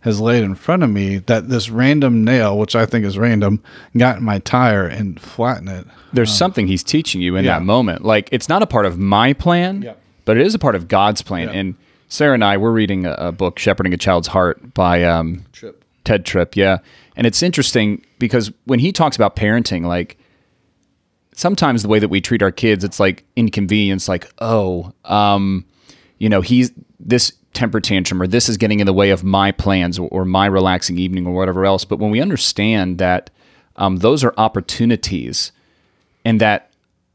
has 0.00 0.20
laid 0.20 0.44
in 0.44 0.54
front 0.54 0.82
of 0.82 0.90
me. 0.90 1.18
That 1.18 1.48
this 1.48 1.70
random 1.70 2.24
nail, 2.24 2.58
which 2.58 2.76
I 2.76 2.86
think 2.86 3.04
is 3.04 3.18
random, 3.18 3.62
got 3.96 4.18
in 4.18 4.24
my 4.24 4.38
tire 4.38 4.86
and 4.86 5.20
flattened 5.20 5.68
it. 5.68 5.86
There's 6.12 6.30
um, 6.30 6.36
something 6.36 6.66
He's 6.66 6.82
teaching 6.82 7.20
you 7.20 7.36
in 7.36 7.44
yeah. 7.44 7.58
that 7.58 7.64
moment. 7.64 8.04
Like 8.04 8.28
it's 8.32 8.48
not 8.48 8.62
a 8.62 8.66
part 8.66 8.86
of 8.86 8.98
my 8.98 9.32
plan. 9.32 9.82
Yeah 9.82 9.94
but 10.26 10.36
it 10.36 10.46
is 10.46 10.54
a 10.54 10.58
part 10.58 10.74
of 10.74 10.88
God's 10.88 11.22
plan. 11.22 11.48
Yeah. 11.48 11.54
And 11.54 11.74
Sarah 12.08 12.34
and 12.34 12.44
I, 12.44 12.58
we're 12.58 12.72
reading 12.72 13.06
a, 13.06 13.12
a 13.12 13.32
book, 13.32 13.58
Shepherding 13.58 13.94
a 13.94 13.96
Child's 13.96 14.28
Heart 14.28 14.74
by 14.74 15.02
um, 15.04 15.46
Tripp. 15.52 15.82
Tedd 16.04 16.24
Tripp. 16.26 16.54
Yeah. 16.54 16.78
And 17.16 17.26
it's 17.26 17.42
interesting 17.42 18.04
because 18.18 18.52
when 18.64 18.80
he 18.80 18.92
talks 18.92 19.16
about 19.16 19.34
parenting, 19.34 19.86
like 19.86 20.18
sometimes 21.34 21.82
the 21.82 21.88
way 21.88 21.98
that 21.98 22.08
we 22.08 22.20
treat 22.20 22.42
our 22.42 22.52
kids, 22.52 22.84
it's 22.84 23.00
like 23.00 23.24
inconvenience, 23.36 24.08
like, 24.08 24.30
oh, 24.40 24.92
um, 25.04 25.64
you 26.18 26.28
know, 26.28 26.40
he's 26.40 26.72
this 26.98 27.32
temper 27.52 27.80
tantrum 27.80 28.20
or 28.20 28.26
this 28.26 28.48
is 28.48 28.56
getting 28.56 28.80
in 28.80 28.86
the 28.86 28.92
way 28.92 29.10
of 29.10 29.24
my 29.24 29.50
plans 29.52 29.98
or, 29.98 30.08
or 30.08 30.24
my 30.24 30.46
relaxing 30.46 30.98
evening 30.98 31.26
or 31.26 31.34
whatever 31.34 31.64
else. 31.64 31.84
But 31.84 31.98
when 31.98 32.10
we 32.10 32.20
understand 32.20 32.98
that 32.98 33.30
um, 33.76 33.98
those 33.98 34.24
are 34.24 34.34
opportunities 34.36 35.52
and 36.24 36.40
that, 36.40 36.70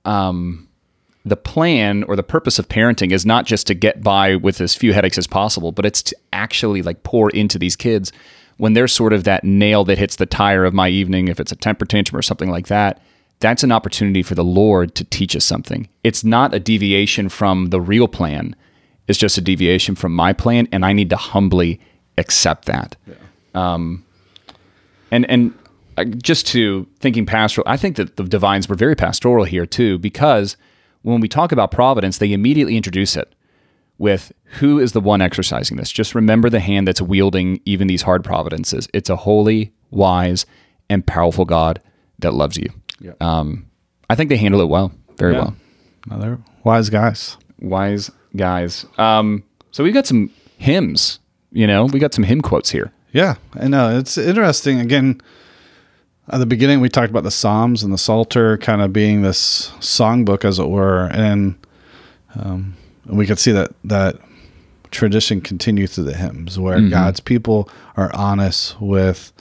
um, 0.06 0.68
the 1.24 1.38
plan 1.38 2.04
or 2.04 2.16
the 2.16 2.24
purpose 2.24 2.58
of 2.58 2.68
parenting 2.68 3.12
is 3.12 3.26
not 3.26 3.46
just 3.46 3.68
to 3.68 3.76
get 3.76 4.02
by 4.02 4.36
with 4.36 4.60
as 4.60 4.76
few 4.76 4.94
headaches 4.94 5.18
as 5.18 5.28
possible, 5.28 5.72
but 5.72 5.86
it's 5.86 6.02
to 6.02 6.16
actually 6.34 6.82
like 6.82 7.04
pour 7.04 7.30
into 7.30 7.60
these 7.60 7.76
kids 7.76 8.12
when 8.58 8.74
they're 8.74 8.88
sort 8.88 9.14
of 9.14 9.24
that 9.24 9.44
nail 9.44 9.84
that 9.84 9.98
hits 9.98 10.16
the 10.16 10.26
tire 10.26 10.66
of 10.66 10.74
my 10.74 10.88
evening, 10.88 11.28
if 11.28 11.40
it's 11.40 11.52
a 11.52 11.56
temper 11.56 11.86
tantrum 11.86 12.18
or 12.18 12.22
something 12.22 12.50
like 12.50 12.68
that. 12.68 13.02
That's 13.40 13.64
an 13.64 13.72
opportunity 13.72 14.22
for 14.22 14.36
the 14.36 14.44
Lord 14.44 14.94
to 14.96 15.04
teach 15.04 15.36
us 15.36 15.46
something. 15.46 15.90
It's 16.04 16.24
not 16.24 16.54
a 16.54 16.60
deviation 16.60 17.30
from 17.30 17.68
the 17.68 17.82
real 17.82 18.08
plan. 18.08 18.56
It's 19.08 19.20
just 19.20 19.38
a 19.38 19.42
deviation 19.42 19.96
from 19.96 20.14
my 20.14 20.34
plan, 20.34 20.68
and 20.72 20.86
I 20.86 20.94
need 20.94 21.10
to 21.10 21.18
humbly 21.18 21.80
accept 22.18 22.66
that. 22.66 22.96
Yeah. 23.08 23.16
Um, 23.54 24.06
and 25.12 25.30
and 25.30 25.54
uh, 25.98 26.06
just 26.06 26.48
to 26.48 26.88
thinking 27.00 27.26
pastoral, 27.26 27.68
I 27.68 27.78
think 27.78 27.98
that 27.98 28.16
the 28.16 28.24
divines 28.24 28.70
were 28.70 28.76
very 28.76 28.96
pastoral 28.96 29.44
here 29.46 29.66
too, 29.66 29.98
because 29.98 30.56
when 31.02 31.20
we 31.20 31.28
talk 31.28 31.52
about 31.52 31.72
providence, 31.72 32.20
they 32.20 32.32
immediately 32.32 32.78
introduce 32.78 33.16
it 33.16 33.34
with 33.98 34.32
who 34.60 34.80
is 34.80 34.94
the 34.94 35.02
one 35.02 35.22
exercising 35.22 35.78
this. 35.78 35.92
Just 35.92 36.16
remember 36.16 36.50
the 36.50 36.60
hand 36.60 36.88
that's 36.88 37.02
wielding 37.02 37.62
even 37.66 37.88
these 37.88 38.02
hard 38.02 38.24
providences. 38.24 38.88
It's 38.94 39.10
a 39.10 39.16
holy, 39.16 39.74
wise, 39.90 40.46
and 40.90 41.06
powerful 41.06 41.46
God 41.46 41.82
that 42.20 42.34
loves 42.34 42.58
you. 42.58 42.68
Yeah. 43.00 43.14
Um, 43.20 43.68
I 44.10 44.16
think 44.16 44.30
they 44.30 44.38
handle 44.38 44.62
it 44.62 44.70
well, 44.70 44.92
very 45.18 45.34
yeah. 45.34 45.52
well. 46.08 46.20
they're 46.20 46.40
wise 46.64 46.90
guys. 46.90 47.38
Wise 47.60 48.12
guys. 48.36 48.86
Um, 48.98 49.44
so 49.72 49.84
we've 49.84 49.94
got 49.94 50.08
some 50.08 50.32
hymns. 50.58 51.20
You 51.52 51.68
know, 51.68 51.86
we 51.86 52.00
got 52.00 52.14
some 52.14 52.24
hymn 52.24 52.42
quotes 52.42 52.70
here. 52.70 52.92
Yeah, 53.12 53.36
I 53.56 53.68
know. 53.68 53.98
It's 53.98 54.18
interesting. 54.18 54.80
Again, 54.80 55.22
at 56.32 56.40
the 56.40 56.46
beginning 56.46 56.80
we 56.80 56.90
talked 56.90 57.10
about 57.10 57.24
the 57.24 57.32
psalms 57.32 57.84
and 57.84 57.94
the 57.94 57.98
psalter 57.98 58.58
kind 58.58 58.82
of 58.82 58.94
being 58.94 59.22
this 59.22 59.70
songbook 59.80 60.46
as 60.46 60.60
it 60.60 60.70
were 60.70 61.08
and 61.12 61.56
um, 62.36 62.76
we 63.06 63.26
could 63.26 63.40
see 63.40 63.52
that 63.52 63.72
that 63.84 64.18
tradition 64.92 65.42
continue 65.42 65.88
through 65.88 66.04
the 66.06 66.16
hymns 66.16 66.60
where 66.60 66.78
mm-hmm. 66.78 66.90
god's 66.90 67.20
people 67.20 67.70
are 67.98 68.14
honest 68.14 68.80
with 68.82 69.32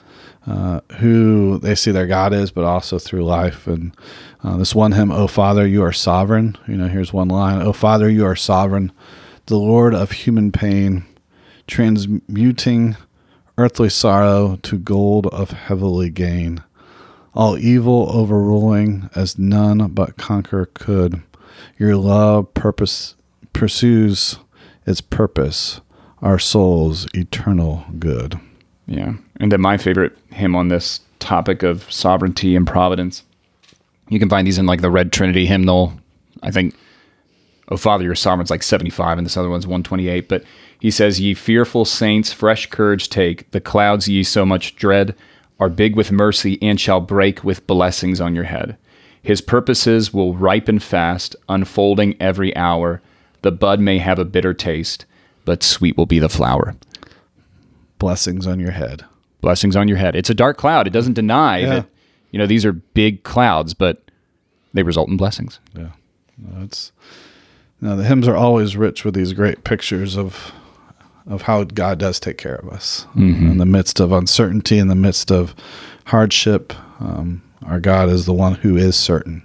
uh, 0.47 0.81
who 0.99 1.59
they 1.59 1.75
see 1.75 1.91
their 1.91 2.07
god 2.07 2.33
is 2.33 2.51
but 2.51 2.63
also 2.63 2.97
through 2.97 3.23
life 3.23 3.67
and 3.67 3.95
uh, 4.43 4.57
this 4.57 4.73
one 4.73 4.91
hymn 4.93 5.11
oh 5.11 5.27
father 5.27 5.67
you 5.67 5.83
are 5.83 5.93
sovereign 5.93 6.57
you 6.67 6.75
know 6.75 6.87
here's 6.87 7.13
one 7.13 7.27
line 7.27 7.61
oh 7.61 7.73
father 7.73 8.09
you 8.09 8.25
are 8.25 8.35
sovereign 8.35 8.91
the 9.45 9.57
lord 9.57 9.93
of 9.93 10.11
human 10.11 10.51
pain 10.51 11.05
transmuting 11.67 12.95
earthly 13.57 13.89
sorrow 13.89 14.57
to 14.63 14.77
gold 14.77 15.27
of 15.27 15.51
heavenly 15.51 16.09
gain 16.09 16.63
all 17.33 17.57
evil 17.57 18.09
overruling 18.11 19.09
as 19.15 19.39
none 19.39 19.87
but 19.89 20.17
conquer 20.17 20.69
could. 20.73 21.21
Your 21.77 21.95
love 21.95 22.53
purpose 22.53 23.15
pursues 23.53 24.37
its 24.85 25.01
purpose, 25.01 25.81
our 26.21 26.39
soul's 26.39 27.07
eternal 27.13 27.85
good. 27.99 28.39
Yeah. 28.87 29.13
And 29.39 29.51
then 29.51 29.61
my 29.61 29.77
favorite 29.77 30.17
hymn 30.31 30.55
on 30.55 30.67
this 30.67 31.01
topic 31.19 31.63
of 31.63 31.91
sovereignty 31.91 32.55
and 32.55 32.67
providence. 32.67 33.23
You 34.09 34.19
can 34.19 34.29
find 34.29 34.45
these 34.45 34.57
in 34.57 34.65
like 34.65 34.81
the 34.81 34.91
Red 34.91 35.13
Trinity 35.13 35.45
hymnal. 35.45 35.93
I 36.43 36.51
think, 36.51 36.75
Oh 37.69 37.77
Father, 37.77 38.03
your 38.03 38.15
sovereign's 38.15 38.49
like 38.49 38.63
75, 38.63 39.17
and 39.17 39.25
this 39.25 39.37
other 39.37 39.49
one's 39.49 39.65
128. 39.65 40.27
But 40.27 40.43
he 40.79 40.91
says, 40.91 41.21
Ye 41.21 41.33
fearful 41.33 41.85
saints, 41.85 42.33
fresh 42.33 42.65
courage 42.65 43.07
take. 43.07 43.49
The 43.51 43.61
clouds 43.61 44.09
ye 44.09 44.23
so 44.23 44.45
much 44.45 44.75
dread 44.75 45.15
are 45.59 45.69
big 45.69 45.95
with 45.95 46.11
mercy 46.11 46.57
and 46.61 46.79
shall 46.79 46.99
break 46.99 47.43
with 47.43 47.67
blessings 47.67 48.19
on 48.19 48.35
your 48.35 48.45
head. 48.45 48.75
His 49.23 49.41
purposes 49.41 50.13
will 50.13 50.33
ripen 50.33 50.79
fast, 50.79 51.35
unfolding 51.47 52.15
every 52.19 52.55
hour. 52.57 53.01
The 53.43 53.51
bud 53.51 53.79
may 53.79 53.99
have 53.99 54.19
a 54.19 54.25
bitter 54.25 54.53
taste, 54.53 55.05
but 55.45 55.63
sweet 55.63 55.95
will 55.95 56.07
be 56.07 56.19
the 56.19 56.29
flower. 56.29 56.75
Blessings 58.01 58.47
on 58.47 58.59
your 58.59 58.71
head. 58.71 59.05
Blessings 59.41 59.75
on 59.75 59.87
your 59.87 59.97
head. 59.97 60.15
It's 60.15 60.29
a 60.29 60.33
dark 60.33 60.57
cloud. 60.57 60.87
It 60.87 60.89
doesn't 60.93 61.13
deny 61.13 61.59
Yeah. 61.59 61.69
that, 61.69 61.85
you 62.31 62.39
know, 62.39 62.47
these 62.47 62.65
are 62.65 62.73
big 62.73 63.21
clouds, 63.23 63.73
but 63.75 64.01
they 64.73 64.81
result 64.83 65.07
in 65.09 65.17
blessings. 65.17 65.59
Yeah. 65.77 65.89
No, 66.37 66.63
it's 66.63 66.91
no, 67.79 67.95
the 67.95 68.03
hymns 68.03 68.27
are 68.27 68.35
always 68.35 68.75
rich 68.75 69.05
with 69.05 69.13
these 69.13 69.33
great 69.33 69.63
pictures 69.63 70.17
of 70.17 70.51
of 71.27 71.43
how 71.43 71.63
God 71.63 71.99
does 71.99 72.19
take 72.19 72.37
care 72.39 72.55
of 72.55 72.67
us 72.69 73.05
in 73.15 73.57
the 73.59 73.65
midst 73.65 73.99
of 73.99 74.11
uncertainty, 74.11 74.79
in 74.79 74.87
the 74.87 74.95
midst 74.95 75.31
of 75.31 75.53
hardship. 76.05 76.73
Um, 76.99 77.43
our 77.67 77.79
God 77.79 78.09
is 78.09 78.25
the 78.25 78.33
one 78.33 78.55
who 78.55 78.75
is 78.75 78.95
certain, 78.95 79.43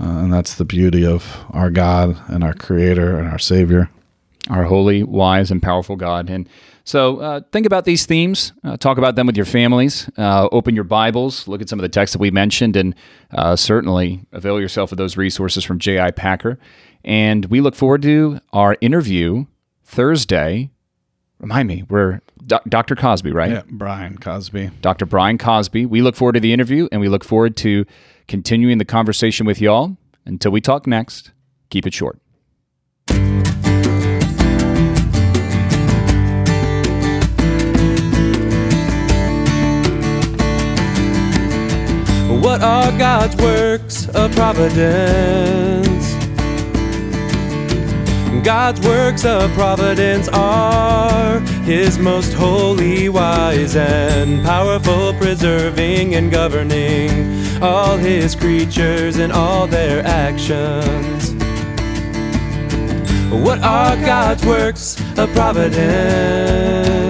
uh, 0.00 0.04
and 0.22 0.32
that's 0.32 0.54
the 0.54 0.64
beauty 0.64 1.04
of 1.04 1.36
our 1.50 1.70
God 1.70 2.16
and 2.28 2.42
our 2.42 2.54
Creator 2.54 3.18
and 3.18 3.28
our 3.28 3.38
Savior. 3.38 3.90
our 4.50 4.64
holy, 4.64 5.04
wise, 5.04 5.50
and 5.52 5.62
powerful 5.62 5.94
God. 5.94 6.28
And 6.28 6.48
so 6.84 7.18
uh, 7.18 7.40
think 7.52 7.66
about 7.66 7.84
these 7.84 8.06
themes, 8.06 8.52
uh, 8.64 8.76
talk 8.76 8.98
about 8.98 9.14
them 9.14 9.26
with 9.26 9.36
your 9.36 9.46
families, 9.46 10.10
uh, 10.18 10.48
open 10.50 10.74
your 10.74 10.84
Bibles, 10.84 11.46
look 11.46 11.62
at 11.62 11.68
some 11.68 11.78
of 11.78 11.82
the 11.82 11.88
texts 11.88 12.14
that 12.14 12.20
we 12.20 12.30
mentioned, 12.30 12.76
and 12.76 12.94
uh, 13.32 13.54
certainly 13.56 14.24
avail 14.32 14.60
yourself 14.60 14.90
of 14.92 14.98
those 14.98 15.16
resources 15.16 15.64
from 15.64 15.78
J.I. 15.78 16.10
Packer. 16.10 16.58
And 17.04 17.46
we 17.46 17.60
look 17.60 17.74
forward 17.74 18.02
to 18.02 18.40
our 18.52 18.76
interview 18.80 19.46
Thursday. 19.84 20.70
Remind 21.38 21.68
me, 21.68 21.84
we're 21.88 22.20
Doc 22.46 22.62
Dr. 22.68 22.96
Cosby, 22.96 23.32
right? 23.32 23.50
Yeah, 23.50 23.62
Brian 23.68 24.18
Cosby. 24.18 24.70
Dr. 24.80 25.06
Brian 25.06 25.38
Cosby. 25.38 25.86
We 25.86 26.02
look 26.02 26.16
forward 26.16 26.34
to 26.34 26.40
the 26.40 26.52
interview 26.52 26.88
and 26.92 27.00
we 27.00 27.08
look 27.08 27.24
forward 27.24 27.56
to 27.58 27.84
continuing 28.28 28.78
the 28.78 28.84
conversation 28.84 29.46
with 29.46 29.60
y'all. 29.60 29.96
Until 30.24 30.52
we 30.52 30.60
talk 30.60 30.86
next, 30.86 31.32
keep 31.68 31.84
it 31.84 31.92
short. 31.92 32.20
Are 42.62 42.96
God's 42.96 43.36
works 43.36 44.08
of 44.10 44.32
providence? 44.32 46.14
God's 48.44 48.80
works 48.86 49.24
of 49.24 49.50
providence 49.52 50.28
are 50.28 51.40
His 51.64 51.98
most 51.98 52.32
holy, 52.32 53.08
wise, 53.08 53.74
and 53.74 54.44
powerful, 54.44 55.12
preserving 55.14 56.14
and 56.14 56.30
governing 56.30 57.10
all 57.60 57.96
His 57.96 58.36
creatures 58.36 59.18
and 59.18 59.32
all 59.32 59.66
their 59.66 60.04
actions. 60.06 61.32
What 63.32 63.58
are 63.60 63.96
God's 63.96 64.46
works 64.46 65.00
of 65.18 65.32
providence? 65.32 67.02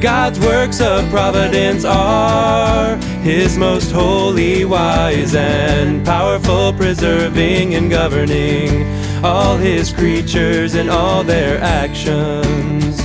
God's 0.00 0.40
works 0.40 0.80
of 0.80 1.06
providence 1.10 1.84
are 1.84 2.98
His 3.22 3.58
most 3.58 3.90
holy, 3.92 4.64
wise, 4.64 5.34
and 5.34 6.04
powerful, 6.04 6.72
preserving 6.72 7.74
and 7.74 7.90
governing 7.90 8.86
all 9.22 9.56
His 9.58 9.92
creatures 9.92 10.74
and 10.74 10.88
all 10.88 11.22
their 11.22 11.60
actions. 11.60 12.99